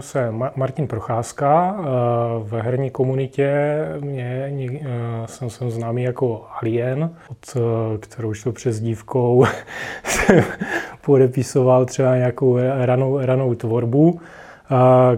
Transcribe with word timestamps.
jmenuji 0.00 0.02
se 0.02 0.32
Martin 0.56 0.86
Procházka. 0.86 1.76
Eh, 1.78 1.84
v 2.38 2.52
herní 2.62 2.90
komunitě 2.90 3.78
mě, 4.00 4.52
eh, 4.82 5.26
jsem, 5.26 5.50
jsem 5.50 5.70
známý 5.70 6.02
jako 6.02 6.46
Alien, 6.60 7.10
od 7.30 7.56
kterou 8.00 8.32
to 8.44 8.52
přes 8.52 8.80
dívkou 8.80 9.44
jsem 10.04 10.42
podepisoval 11.00 11.84
třeba 11.84 12.16
nějakou 12.16 12.58
ranou, 12.58 13.18
ranou 13.20 13.54
tvorbu. 13.54 14.20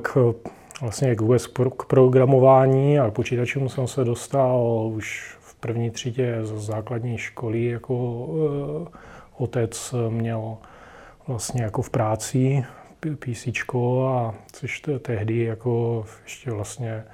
K, 0.03 0.35
vlastně 0.81 1.15
k 1.15 1.23
US 1.23 1.47
k 1.47 1.85
programování 1.87 2.99
a 2.99 3.11
počítačům 3.11 3.69
jsem 3.69 3.87
se 3.87 4.05
dostal 4.05 4.91
už 4.95 5.37
v 5.41 5.55
první 5.55 5.91
třídě 5.91 6.39
z 6.43 6.53
základní 6.53 7.19
školy. 7.19 7.65
Jako 7.65 8.29
otec 9.39 9.95
měl 10.09 10.57
vlastně 11.27 11.63
jako 11.63 11.83
v 11.83 11.91
práci 11.91 12.65
PC, 13.11 13.49
a 14.09 14.35
což 14.53 14.83
tehdy 15.03 15.39
jako 15.39 16.05
ještě 16.23 16.51
vlastně 16.51 17.05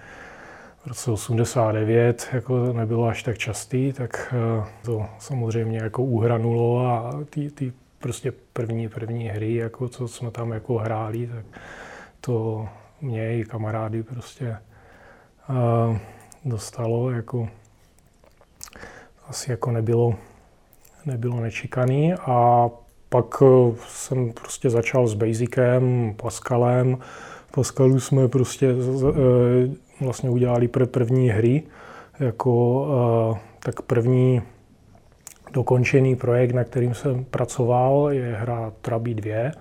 v 0.79 0.87
roce 0.87 1.11
89 1.11 2.29
jako 2.33 2.73
nebylo 2.73 3.07
až 3.07 3.23
tak 3.23 3.39
častý, 3.39 3.93
tak 3.93 4.35
eh, 4.35 4.67
to 4.85 5.07
samozřejmě 5.19 5.79
jako 5.79 6.03
uhranulo 6.03 6.87
a 6.87 7.13
ty, 7.31 7.51
ty 7.51 7.73
prostě 7.99 8.33
první, 8.53 8.89
první 8.89 9.29
hry, 9.29 9.55
jako 9.55 9.89
co 9.89 10.09
jsme 10.09 10.31
tam 10.31 10.53
jako 10.53 10.79
hráli, 10.79 11.27
tak 11.27 11.61
to 12.21 12.69
mě 13.01 13.39
i 13.39 13.45
kamarády 13.45 14.03
prostě 14.03 14.57
uh, 15.49 15.97
dostalo, 16.45 17.11
jako 17.11 17.49
asi 19.29 19.51
jako 19.51 19.71
nebylo, 19.71 20.15
nebylo 21.07 21.41
nečekaný 21.41 22.15
a 22.15 22.69
pak 23.09 23.43
eh, 23.43 23.75
jsem 23.89 24.33
prostě 24.33 24.71
začal 24.71 25.07
s 25.07 25.15
Basicem, 25.15 26.15
Pascalem. 26.23 26.99
Pascalu 27.55 28.01
jsme 28.01 28.29
prostě 28.29 28.69
eh, 28.69 30.05
vlastně 30.05 30.31
udělali 30.31 30.69
pro 30.69 30.87
první 30.87 31.29
hry. 31.29 31.63
Jako, 32.21 32.87
eh, 33.35 33.41
tak 33.65 33.83
první 33.83 34.43
dokončený 35.53 36.17
projekt, 36.17 36.53
na 36.53 36.65
kterým 36.65 36.95
jsem 36.95 37.25
pracoval, 37.25 38.09
je 38.13 38.37
hra 38.41 38.73
Trabi 38.81 39.15
2. 39.15 39.53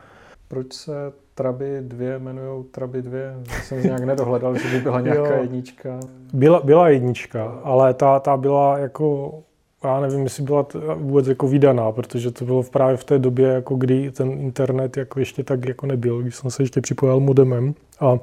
Proč 0.48 0.74
se 0.74 0.92
Trabi 1.36 1.82
2 1.82 2.14
jmenují 2.16 2.66
Trabi 2.72 3.02
2? 3.02 3.20
Jsem 3.64 3.84
nějak 3.84 4.04
nedohledal, 4.04 4.58
že 4.58 4.70
by 4.70 4.80
byla 4.80 5.02
nějaká 5.08 5.36
jo, 5.36 5.42
jednička. 5.42 6.00
Byla, 6.34 6.62
byla 6.64 6.90
jednička, 6.90 7.46
ale 7.64 7.94
ta, 7.94 8.20
ta 8.20 8.38
byla 8.38 8.78
jako 8.78 9.34
já 9.84 10.00
nevím, 10.00 10.24
jestli 10.24 10.44
byla 10.44 10.68
vůbec 10.96 11.28
jako 11.28 11.48
vydaná, 11.48 11.92
protože 11.92 12.32
to 12.32 12.46
bylo 12.46 12.64
právě 12.64 12.98
v 12.98 13.04
té 13.04 13.20
době, 13.20 13.48
jako 13.48 13.76
kdy 13.76 14.12
ten 14.12 14.32
internet 14.32 14.98
jako 14.98 15.20
ještě 15.20 15.44
tak 15.44 15.66
jako 15.66 15.86
nebyl, 15.86 16.22
když 16.22 16.36
jsem 16.36 16.52
se 16.52 16.64
ještě 16.64 16.82
připojil 16.82 17.20
modemem 17.20 17.74
a 18.00 18.20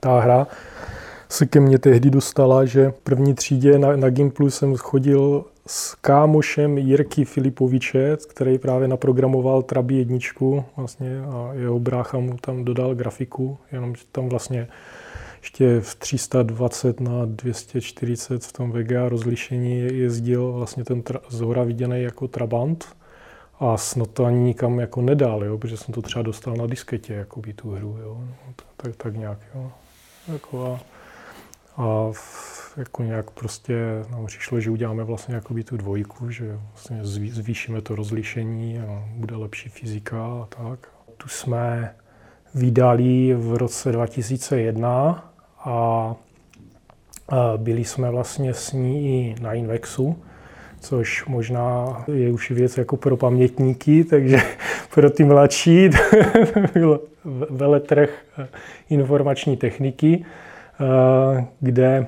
ta 0.00 0.20
hra 0.20 0.46
se 1.28 1.46
ke 1.46 1.60
mně 1.60 1.78
tehdy 1.78 2.10
dostala, 2.10 2.64
že 2.64 2.90
v 2.90 3.00
první 3.00 3.34
třídě 3.34 3.78
na, 3.78 3.96
na 3.96 4.10
Gimplu 4.10 4.50
jsem 4.50 4.76
chodil 4.76 5.44
s 5.66 5.94
kámošem 5.94 6.78
Jirky 6.78 7.24
Filipoviče, 7.24 8.16
který 8.28 8.58
právě 8.58 8.88
naprogramoval 8.88 9.62
Trabi 9.62 9.94
jedničku 9.94 10.64
vlastně 10.76 11.20
a 11.20 11.50
jeho 11.52 11.78
brácha 11.78 12.18
mu 12.18 12.36
tam 12.40 12.64
dodal 12.64 12.94
grafiku, 12.94 13.58
jenom 13.72 13.94
tam 14.12 14.28
vlastně 14.28 14.68
ještě 15.40 15.80
v 15.80 15.94
320 15.94 17.00
na 17.00 17.24
240 17.24 18.44
v 18.44 18.52
tom 18.52 18.72
VGA 18.72 19.08
rozlišení 19.08 19.78
jezdil 19.78 20.52
vlastně 20.52 20.84
ten 20.84 21.00
tra- 21.00 21.20
zhora 21.28 21.62
viděný 21.62 22.02
jako 22.02 22.28
Trabant 22.28 22.96
a 23.60 23.76
snad 23.76 24.10
to 24.10 24.24
ani 24.24 24.38
nikam 24.38 24.80
jako 24.80 25.02
nedal, 25.02 25.44
jo, 25.44 25.58
protože 25.58 25.76
jsem 25.76 25.94
to 25.94 26.02
třeba 26.02 26.22
dostal 26.22 26.54
na 26.56 26.66
disketě, 26.66 27.14
jako 27.14 27.40
by 27.40 27.52
tu 27.52 27.70
hru, 27.70 27.98
jo, 28.02 28.18
no, 28.20 28.54
tak, 28.76 28.96
tak 28.96 29.16
nějak, 29.16 29.38
jo. 29.54 29.72
Jako 30.32 30.66
a, 30.66 30.80
a 31.82 32.12
v, 32.12 32.78
jako 32.78 33.02
nějak 33.02 33.30
prostě 33.30 33.74
nám 34.10 34.26
přišlo, 34.26 34.60
že 34.60 34.70
uděláme 34.70 35.04
vlastně 35.04 35.34
jako 35.34 35.54
by 35.54 35.64
tu 35.64 35.76
dvojku, 35.76 36.30
že 36.30 36.58
vlastně 36.72 37.00
zvýšíme 37.32 37.80
to 37.80 37.94
rozlišení 37.94 38.80
a 38.80 39.04
bude 39.14 39.36
lepší 39.36 39.68
fyzika 39.68 40.24
a 40.24 40.46
tak. 40.46 40.88
Tu 41.16 41.28
jsme 41.28 41.94
vydali 42.54 43.34
v 43.34 43.56
roce 43.56 43.92
2001 43.92 45.29
a 45.64 46.14
byli 47.56 47.84
jsme 47.84 48.10
vlastně 48.10 48.54
s 48.54 48.72
ní 48.72 49.08
i 49.08 49.34
na 49.42 49.52
Invexu, 49.52 50.22
což 50.80 51.26
možná 51.26 51.96
je 52.12 52.32
už 52.32 52.50
věc 52.50 52.78
jako 52.78 52.96
pro 52.96 53.16
pamětníky, 53.16 54.04
takže 54.04 54.38
pro 54.94 55.10
ty 55.10 55.24
mladší 55.24 55.90
to 55.90 55.98
byl 56.78 57.00
veletrh 57.50 58.10
informační 58.90 59.56
techniky, 59.56 60.24
kde 61.60 62.06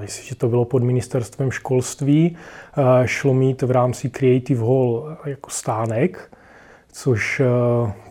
myslím, 0.00 0.26
že 0.26 0.34
to 0.34 0.48
bylo 0.48 0.64
pod 0.64 0.82
ministerstvem 0.82 1.50
školství, 1.50 2.36
šlo 3.04 3.34
mít 3.34 3.62
v 3.62 3.70
rámci 3.70 4.10
Creative 4.10 4.60
Hall 4.60 5.16
jako 5.24 5.50
stánek, 5.50 6.30
což 6.92 7.42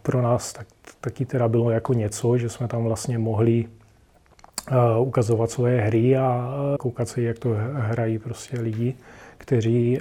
pro 0.04 0.22
nás 0.22 0.54
tak, 0.54 0.68
taky 1.02 1.26
teda 1.26 1.48
bylo 1.48 1.72
jako 1.72 1.94
něco, 1.94 2.38
že 2.38 2.50
jsme 2.50 2.68
tam 2.68 2.84
vlastně 2.84 3.18
mohli 3.18 3.66
ukazovat 5.00 5.52
svoje 5.52 5.82
hry 5.82 6.18
a 6.18 6.54
koukat 6.80 7.08
se, 7.08 7.22
jak 7.22 7.40
to 7.40 7.50
hrají 7.74 8.20
prostě 8.20 8.60
lidi, 8.60 8.96
kteří 9.38 10.00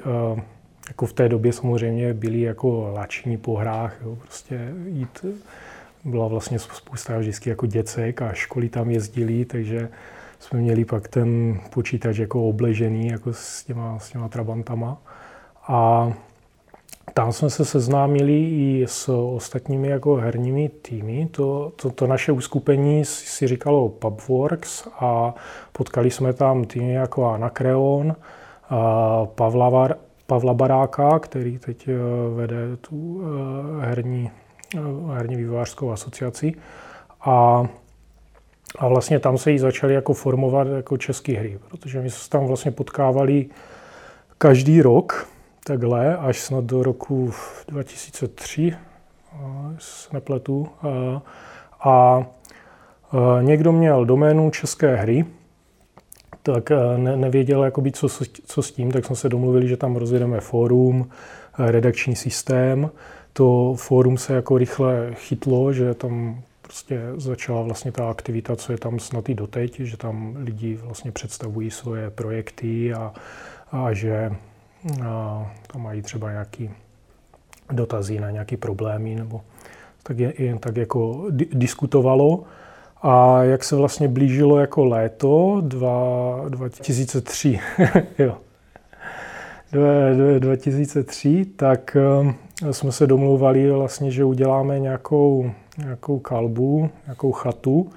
jako 0.89 1.07
v 1.07 1.13
té 1.13 1.29
době 1.29 1.53
samozřejmě 1.53 2.15
byli 2.15 2.41
jako 2.41 2.91
lační 2.95 3.37
po 3.37 3.55
hrách, 3.55 3.97
jo, 4.05 4.17
prostě 4.17 4.73
jít, 4.87 5.25
byla 6.05 6.29
vlastně 6.29 6.59
spousta 6.59 7.19
vždycky 7.19 7.51
jako 7.51 7.67
děcek 7.67 8.23
a 8.23 8.33
školy 8.33 8.69
tam 8.69 8.91
jezdili, 8.91 9.45
takže 9.45 9.89
jsme 10.39 10.61
měli 10.61 10.85
pak 10.85 11.09
ten 11.09 11.61
počítač 11.71 12.19
jako 12.19 12.49
obležený 12.49 13.09
jako 13.09 13.33
s 13.33 13.65
těma, 13.65 13.99
s 13.99 14.11
těma 14.11 14.29
trabantama. 14.29 15.03
A 15.69 16.13
tam 17.19 17.33
jsme 17.33 17.51
se 17.51 17.65
seznámili 17.65 18.33
i 18.33 18.85
s 18.89 19.09
ostatními 19.09 19.89
jako 19.89 20.17
herními 20.17 20.69
týmy. 20.69 21.29
To, 21.31 21.73
to, 21.77 21.91
to 21.91 22.07
naše 22.07 22.33
uskupení 22.33 23.05
si 23.05 23.47
říkalo 23.47 23.89
Pubworks 23.89 24.89
a 25.01 25.35
potkali 25.73 26.11
jsme 26.11 26.33
tam 26.33 26.65
týmy 26.65 26.93
jako 26.93 27.27
Anakreon, 27.27 28.17
Pavla, 29.35 29.69
Var, 29.69 29.97
Pavla 30.27 30.55
Baráka, 30.55 31.19
který 31.19 31.59
teď 31.59 31.89
eh, 31.89 31.95
vede 32.37 32.77
tu 32.77 33.23
eh, 33.83 33.87
herní, 33.87 34.31
eh, 34.77 34.81
herní 35.15 35.37
vývojářskou 35.37 35.91
asociaci. 35.91 36.53
A, 37.21 37.67
a 38.79 38.89
vlastně 38.89 39.19
tam 39.19 39.39
se 39.39 39.51
jí 39.51 39.59
začaly 39.59 39.95
jako 39.95 40.15
formovat 40.15 40.69
jako 40.69 40.97
české 40.97 41.33
hry, 41.33 41.59
protože 41.71 42.01
my 42.01 42.11
se 42.11 42.31
tam 42.31 42.47
vlastně 42.47 42.71
potkávali 42.71 43.47
každý 44.39 44.83
rok, 44.83 45.29
takhle 45.69 46.17
až 46.17 46.41
snad 46.41 46.65
do 46.65 46.83
roku 46.83 47.33
2003, 47.69 48.75
se 49.79 50.09
nepletu. 50.13 50.69
A, 51.81 52.27
a 53.11 53.39
někdo 53.41 53.73
měl 53.73 54.05
doménu 54.05 54.51
české 54.51 54.97
hry, 54.97 55.25
tak 56.43 56.71
ne, 56.97 57.17
nevěděl, 57.17 57.65
jakoby, 57.65 57.93
co, 57.93 58.09
co 58.47 58.63
s 58.63 58.73
tím, 58.73 58.93
tak 58.93 59.05
jsme 59.05 59.17
se 59.17 59.29
domluvili, 59.29 59.69
že 59.69 59.77
tam 59.77 59.97
rozjedeme 59.97 60.41
fórum, 60.41 61.11
redakční 61.59 62.17
systém. 62.17 62.91
To 63.33 63.75
fórum 63.79 64.19
se 64.19 64.35
jako 64.35 64.59
rychle 64.59 65.15
chytlo, 65.15 65.73
že 65.73 65.95
tam 65.95 66.43
prostě 66.63 67.01
začala 67.17 67.63
vlastně 67.63 67.93
ta 67.93 68.11
aktivita, 68.11 68.57
co 68.57 68.73
je 68.73 68.79
tam 68.79 68.99
snad 68.99 69.29
i 69.29 69.35
doteď, 69.35 69.81
že 69.81 69.97
tam 69.97 70.37
lidi 70.39 70.79
vlastně 70.83 71.13
představují 71.13 71.71
svoje 71.71 72.11
projekty 72.11 72.95
a, 72.95 73.13
a 73.73 73.93
že 73.93 74.31
tam 75.73 75.83
mají 75.83 76.03
třeba 76.03 76.31
nějaký 76.31 76.71
dotazy 77.73 78.21
na 78.21 78.31
nějaké 78.31 78.57
problémy, 78.57 79.15
nebo 79.15 79.41
tak 80.03 80.19
je, 80.19 80.33
jen 80.39 80.59
tak 80.59 80.77
jako 80.77 81.27
di- 81.31 81.49
diskutovalo. 81.53 82.43
A 83.03 83.43
jak 83.43 83.65
se 83.65 83.77
vlastně 83.77 84.09
blížilo 84.09 84.59
jako 84.59 84.85
léto 84.85 85.63
dva, 85.65 86.45
2003, 86.49 87.61
jo, 88.19 88.37
2003, 90.39 91.47
tak 91.57 91.97
eh, 91.97 92.73
jsme 92.73 92.93
se 92.93 93.07
domlouvali 93.07 93.71
vlastně, 93.71 94.11
že 94.11 94.25
uděláme 94.25 94.79
nějakou, 94.79 95.51
nějakou 95.79 96.19
kalbu, 96.19 96.91
nějakou 97.07 97.33
chatu 97.33 97.91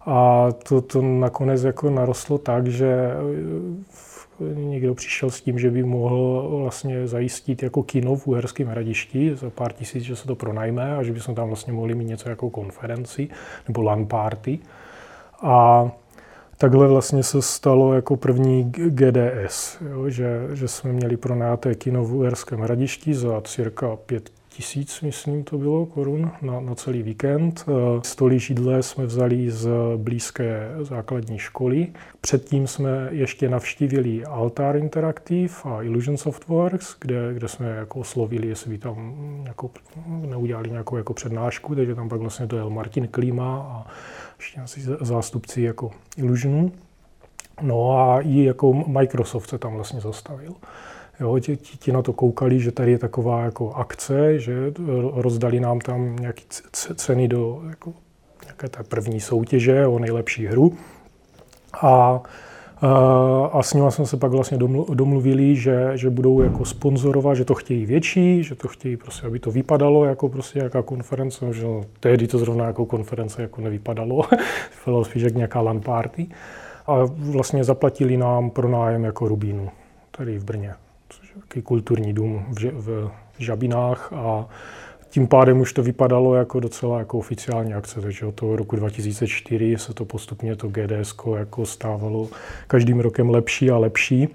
a 0.00 0.48
to, 0.68 0.80
to 0.80 1.02
nakonec 1.02 1.62
jako 1.62 1.90
narostlo 1.90 2.38
tak, 2.38 2.66
že 2.66 3.10
někdo 4.54 4.94
přišel 4.94 5.30
s 5.30 5.40
tím, 5.40 5.58
že 5.58 5.70
by 5.70 5.82
mohl 5.82 6.48
vlastně 6.60 7.06
zajistit 7.06 7.62
jako 7.62 7.82
kino 7.82 8.16
v 8.16 8.26
Uherském 8.26 8.68
hradišti 8.68 9.36
za 9.36 9.50
pár 9.50 9.72
tisíc, 9.72 10.02
že 10.02 10.16
se 10.16 10.26
to 10.26 10.36
pronajme 10.36 10.96
a 10.96 11.02
že 11.02 11.12
bychom 11.12 11.34
tam 11.34 11.48
vlastně 11.48 11.72
mohli 11.72 11.94
mít 11.94 12.04
něco 12.04 12.28
jako 12.28 12.50
konferenci 12.50 13.28
nebo 13.68 13.82
LAN 13.82 14.06
party. 14.06 14.58
A 15.42 15.88
takhle 16.58 16.88
vlastně 16.88 17.22
se 17.22 17.42
stalo 17.42 17.94
jako 17.94 18.16
první 18.16 18.72
GDS, 18.72 19.78
jo, 19.90 20.10
že, 20.10 20.48
že 20.52 20.68
jsme 20.68 20.92
měli 20.92 21.16
pronajaté 21.16 21.74
kino 21.74 22.04
v 22.04 22.14
Uherském 22.14 22.60
hradišti 22.60 23.14
za 23.14 23.40
cirka 23.40 23.96
5 23.96 24.37
tisíc, 24.58 25.00
myslím, 25.00 25.44
to 25.44 25.58
bylo 25.58 25.86
korun 25.86 26.30
na, 26.42 26.60
na 26.60 26.74
celý 26.74 27.02
víkend. 27.02 27.64
Stolí 28.02 28.38
židle 28.38 28.82
jsme 28.82 29.06
vzali 29.06 29.50
z 29.50 29.68
blízké 29.96 30.70
základní 30.80 31.38
školy. 31.38 31.86
Předtím 32.20 32.66
jsme 32.66 33.08
ještě 33.10 33.48
navštívili 33.48 34.24
Altar 34.24 34.76
Interactive 34.76 35.54
a 35.64 35.82
Illusion 35.82 36.16
Softworks, 36.16 36.96
kde, 37.00 37.34
kde 37.34 37.48
jsme 37.48 37.66
jako 37.66 37.98
oslovili, 37.98 38.48
jestli 38.48 38.70
by 38.70 38.78
tam 38.78 39.16
jako, 39.46 39.70
neudělali 40.06 40.70
nějakou 40.70 40.96
jako 40.96 41.14
přednášku, 41.14 41.74
takže 41.74 41.94
tam 41.94 42.08
pak 42.08 42.20
vlastně 42.20 42.46
dojel 42.46 42.70
Martin 42.70 43.08
Klima 43.08 43.56
a 43.56 43.90
ještě 44.38 44.60
asi 44.60 44.80
zástupci 45.00 45.62
jako 45.62 45.90
Illusionu. 46.16 46.72
No 47.62 47.98
a 47.98 48.20
i 48.20 48.44
jako 48.44 48.72
Microsoft 48.72 49.48
se 49.48 49.58
tam 49.58 49.74
vlastně 49.74 50.00
zastavil. 50.00 50.54
Jo, 51.20 51.38
ti, 51.38 51.56
ti, 51.56 51.92
na 51.92 52.02
to 52.02 52.12
koukali, 52.12 52.60
že 52.60 52.72
tady 52.72 52.90
je 52.90 52.98
taková 52.98 53.42
jako 53.42 53.72
akce, 53.72 54.38
že 54.38 54.72
rozdali 55.12 55.60
nám 55.60 55.80
tam 55.80 56.16
nějaké 56.16 56.42
ceny 56.94 57.28
do 57.28 57.62
jako, 57.68 57.92
nějaké 58.44 58.68
té 58.68 58.82
první 58.82 59.20
soutěže 59.20 59.86
o 59.86 59.98
nejlepší 59.98 60.46
hru. 60.46 60.72
A, 61.82 62.22
a 63.52 63.62
s 63.62 63.74
nimi 63.74 63.92
jsme 63.92 64.06
se 64.06 64.16
pak 64.16 64.32
vlastně 64.32 64.58
domluvili, 64.94 65.56
že, 65.56 65.90
že 65.94 66.10
budou 66.10 66.42
jako 66.42 66.64
sponzorovat, 66.64 67.36
že 67.36 67.44
to 67.44 67.54
chtějí 67.54 67.86
větší, 67.86 68.44
že 68.44 68.54
to 68.54 68.68
chtějí 68.68 68.96
prostě, 68.96 69.26
aby 69.26 69.38
to 69.38 69.50
vypadalo 69.50 70.04
jako 70.04 70.28
prostě 70.28 70.58
nějaká 70.58 70.82
konference, 70.82 71.52
že 71.52 71.64
no, 71.64 71.80
tehdy 72.00 72.26
to 72.26 72.38
zrovna 72.38 72.66
jako 72.66 72.86
konference 72.86 73.42
jako 73.42 73.60
nevypadalo, 73.60 74.22
bylo 74.84 75.04
spíš 75.04 75.22
jak 75.22 75.34
nějaká 75.34 75.60
LAN 75.60 75.80
party. 75.80 76.26
A 76.86 76.94
vlastně 77.06 77.64
zaplatili 77.64 78.16
nám 78.16 78.50
pronájem 78.50 79.04
jako 79.04 79.28
Rubínu, 79.28 79.70
tady 80.10 80.38
v 80.38 80.44
Brně 80.44 80.74
takový 81.40 81.62
kulturní 81.62 82.12
dům 82.12 82.46
v, 82.48 82.64
v 82.72 83.10
Žabinách 83.38 84.12
a 84.12 84.48
tím 85.10 85.26
pádem 85.26 85.60
už 85.60 85.72
to 85.72 85.82
vypadalo 85.82 86.34
jako 86.34 86.60
docela 86.60 86.98
jako 86.98 87.18
oficiální 87.18 87.74
akce, 87.74 88.00
takže 88.00 88.26
od 88.26 88.34
toho 88.34 88.56
roku 88.56 88.76
2004 88.76 89.78
se 89.78 89.94
to 89.94 90.04
postupně 90.04 90.56
to 90.56 90.68
GDS 90.68 91.14
jako 91.36 91.66
stávalo 91.66 92.28
každým 92.66 93.00
rokem 93.00 93.30
lepší 93.30 93.70
a 93.70 93.78
lepší. 93.78 94.28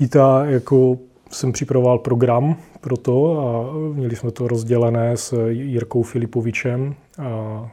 I 0.00 0.08
ta 0.08 0.44
jako 0.46 0.98
jsem 1.30 1.52
připravoval 1.52 1.98
program 1.98 2.56
pro 2.80 2.96
to 2.96 3.40
a 3.40 3.72
měli 3.94 4.16
jsme 4.16 4.30
to 4.30 4.48
rozdělené 4.48 5.16
s 5.16 5.48
Jirkou 5.48 6.02
Filipovičem, 6.02 6.94
a, 7.18 7.70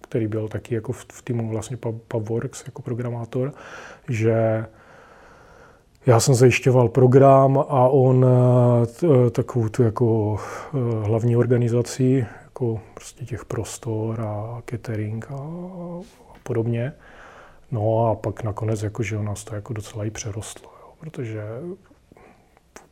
který 0.00 0.26
byl 0.26 0.48
taky 0.48 0.74
jako 0.74 0.92
v, 0.92 1.06
v 1.12 1.22
týmu 1.22 1.48
vlastně 1.48 1.76
Pubworks 2.08 2.62
jako 2.66 2.82
programátor, 2.82 3.54
že 4.08 4.66
já 6.06 6.20
jsem 6.20 6.34
zajišťoval 6.34 6.88
program 6.88 7.58
a 7.58 7.88
on 7.88 8.26
eh, 8.26 9.30
takovou 9.30 9.68
tu 9.68 9.82
jako 9.82 10.36
eh, 10.74 11.06
hlavní 11.06 11.36
organizaci, 11.36 12.26
jako 12.44 12.80
prostě 12.94 13.24
těch 13.24 13.44
prostor 13.44 14.20
a 14.20 14.62
catering 14.70 15.30
a, 15.30 15.34
a 15.34 16.34
podobně. 16.42 16.92
No 17.70 18.06
a 18.06 18.14
pak 18.14 18.42
nakonec, 18.42 18.82
jako, 18.82 19.02
že 19.02 19.18
nás 19.18 19.44
to 19.44 19.54
jako 19.54 19.72
docela 19.72 20.04
i 20.04 20.10
přerostlo, 20.10 20.70
jo, 20.80 20.92
protože 21.00 21.42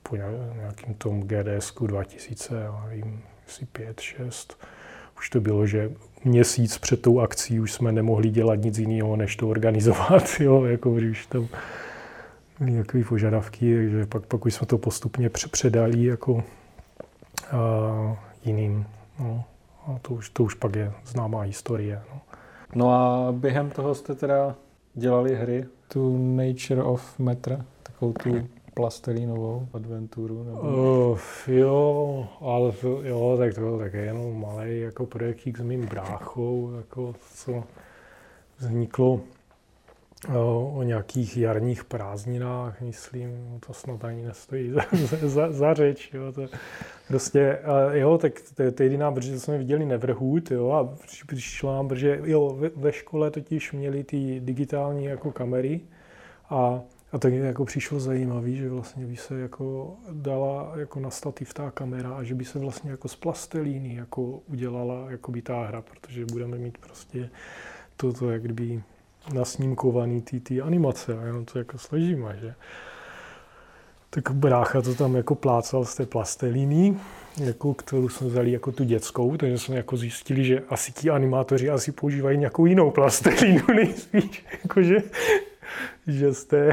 po 0.03 0.17
nějakým 0.17 0.95
tom 0.95 1.21
GDS 1.21 1.75
2000, 1.81 2.55
já 2.55 2.85
nevím, 2.89 3.23
asi 3.49 3.67
5, 3.67 4.01
6, 4.01 4.59
už 5.19 5.31
to 5.31 5.41
bylo, 5.41 5.67
že 5.67 5.91
měsíc 6.25 6.79
před 6.79 7.03
tou 7.03 7.21
akcí 7.21 7.61
už 7.61 7.73
jsme 7.73 7.93
nemohli 7.93 8.31
dělat 8.31 8.55
nic 8.55 8.79
jiného, 8.79 9.17
než 9.17 9.37
to 9.37 9.49
organizovat, 9.49 10.25
jo, 10.41 10.65
jako 10.65 10.91
když 10.91 11.27
tam 11.27 11.49
nějaké 12.61 13.05
požadavky, 13.05 13.77
takže 13.77 14.07
pak, 14.07 14.27
pak 14.27 14.47
už 14.47 14.55
jsme 14.55 14.67
to 14.67 14.79
postupně 14.79 15.31
předali 15.31 16.05
jako 16.05 16.33
uh, 16.33 16.43
jiným. 18.45 18.87
No. 19.19 19.45
A 19.87 19.99
to 20.03 20.15
už, 20.15 20.31
to 20.31 20.43
už 20.43 20.55
pak 20.55 20.77
je 20.77 20.93
známá 21.07 21.41
historie. 21.41 22.03
No. 22.13 22.21
no 22.75 22.93
a 22.93 23.33
během 23.33 23.71
toho 23.71 23.95
jste 23.95 24.15
teda 24.15 24.57
dělali 24.95 25.37
hry, 25.37 25.67
tu 25.89 26.35
Nature 26.37 26.83
of 26.83 27.19
Metra, 27.19 27.65
takovou 27.83 28.13
tu 28.13 28.49
plastelínovou 28.75 29.69
adventuru? 29.73 30.45
Nebo... 30.45 30.61
Uh, 30.61 31.19
jo, 31.47 32.29
ale 32.41 32.73
jo, 33.03 33.37
tak 33.39 33.55
to 33.55 33.61
byl 33.61 33.79
také 33.79 34.05
jenom 34.05 34.41
malý 34.41 34.81
jako 34.81 35.07
projektík 35.07 35.59
s 35.59 35.63
mým 35.63 35.87
bráchou, 35.87 36.73
jako 36.77 37.15
co 37.35 37.65
vzniklo 38.59 39.21
o, 40.29 40.83
nějakých 40.83 41.37
jarních 41.37 41.85
prázdninách, 41.85 42.81
myslím, 42.81 43.59
to 43.67 43.73
snad 43.73 44.05
ani 44.05 44.23
nestojí 44.23 44.71
za, 44.71 44.81
za, 45.29 45.53
za 45.53 45.75
řeč. 45.75 46.11
Jo, 46.15 46.33
to 46.33 46.47
prostě, 47.09 47.59
jo, 47.93 48.19
tak 48.19 48.33
tehdy 48.73 48.99
nám, 48.99 49.15
protože 49.15 49.41
jsme 49.41 49.59
viděli 49.59 49.87
Neverhood, 49.87 50.51
jo, 50.51 50.71
a 50.71 50.97
přišlo 51.27 51.75
nám, 51.75 51.89
protože 51.89 52.21
jo, 52.25 52.59
ve, 52.77 52.93
škole 52.93 53.31
totiž 53.31 53.73
měli 53.73 54.05
ty 54.05 54.41
digitální 54.41 55.05
jako 55.05 55.33
kamery 55.33 55.81
a 56.51 56.81
a 57.13 57.19
tak 57.19 57.33
jako 57.33 57.65
přišlo 57.65 58.01
zajímavý, 58.01 58.57
že 58.57 58.69
vlastně 58.69 59.07
by 59.07 59.17
se 59.17 59.41
jako 59.41 59.97
dala 60.13 60.73
jako 60.77 61.01
nastativ 61.01 61.55
ta 61.55 61.71
kamera 61.71 62.11
a 62.11 62.23
že 62.23 62.35
by 62.35 62.45
se 62.45 62.59
vlastně 62.59 62.91
jako 62.91 63.09
z 63.09 63.17
plastelíny 63.17 63.95
jako 63.95 64.23
udělala 64.23 65.11
jako 65.11 65.33
by 65.33 65.43
ta 65.43 65.65
hra, 65.65 65.83
protože 65.83 66.25
budeme 66.25 66.59
mít 66.59 66.79
prostě 66.79 67.31
toto, 67.97 68.31
jak 68.31 68.43
kdyby 68.43 68.83
nasnímkovaný 69.35 70.23
ty, 70.23 70.41
ty 70.41 70.61
animace 70.61 71.19
a 71.19 71.27
jenom 71.27 71.45
to 71.45 71.59
jako 71.59 71.79
složíme, 71.79 72.39
že? 72.41 72.55
Tak 74.11 74.31
brácha 74.31 74.83
to 74.83 74.95
tam 74.95 75.17
jako 75.17 75.35
plácal 75.35 75.85
z 75.85 75.95
té 75.95 76.07
plastelíny, 76.07 76.97
jako, 77.45 77.75
kterou 77.75 78.09
jsme 78.09 78.27
vzali 78.27 78.53
jako 78.53 78.73
tu 78.73 78.85
dětskou, 78.85 79.37
takže 79.37 79.59
jsme 79.59 79.77
jako 79.77 79.97
zjistili, 79.97 80.45
že 80.45 80.63
asi 80.69 80.93
ti 80.93 81.11
animátoři 81.11 81.71
asi 81.71 81.93
používají 81.93 82.39
nějakou 82.39 82.67
jinou 82.67 82.91
plastelínu 82.91 83.63
nejspíš, 83.75 84.45
jakože 84.63 85.03
že 86.07 86.35
z 86.35 86.45
té 86.45 86.71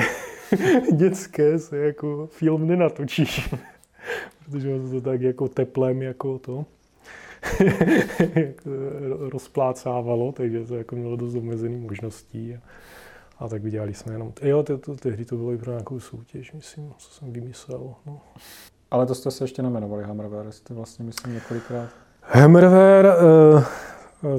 dětské 0.91 1.59
se 1.59 1.77
jako 1.77 2.27
film 2.31 2.67
nenatočí, 2.67 3.25
protože 4.45 4.79
to 4.91 5.01
tak 5.01 5.21
jako 5.21 5.47
teplem 5.47 6.01
jako 6.01 6.39
to 6.39 6.65
rozplácávalo, 9.31 10.31
takže 10.31 10.65
to 10.65 10.75
jako 10.75 10.95
mělo 10.95 11.15
dost 11.15 11.35
omezený 11.35 11.75
možností. 11.75 12.55
A, 12.55 12.59
a 13.39 13.47
tak 13.47 13.61
vydělali 13.61 13.93
jsme 13.93 14.13
jenom, 14.13 14.33
jo, 14.41 14.63
to, 14.63 14.77
to, 14.77 14.95
tehdy 14.95 15.25
to 15.25 15.35
bylo 15.35 15.53
i 15.53 15.57
pro 15.57 15.71
nějakou 15.71 15.99
soutěž, 15.99 16.53
myslím, 16.53 16.93
co 16.97 17.11
jsem 17.11 17.33
vymyslel. 17.33 17.93
No. 18.05 18.21
Ale 18.91 19.05
to 19.05 19.15
jste 19.15 19.31
se 19.31 19.43
ještě 19.43 19.61
nemenovali 19.61 20.03
Hammerware, 20.03 20.51
jste 20.51 20.73
vlastně, 20.73 21.05
myslím, 21.05 21.33
několikrát. 21.33 21.89
Hammerware, 22.21 23.07
uh, 23.07 23.63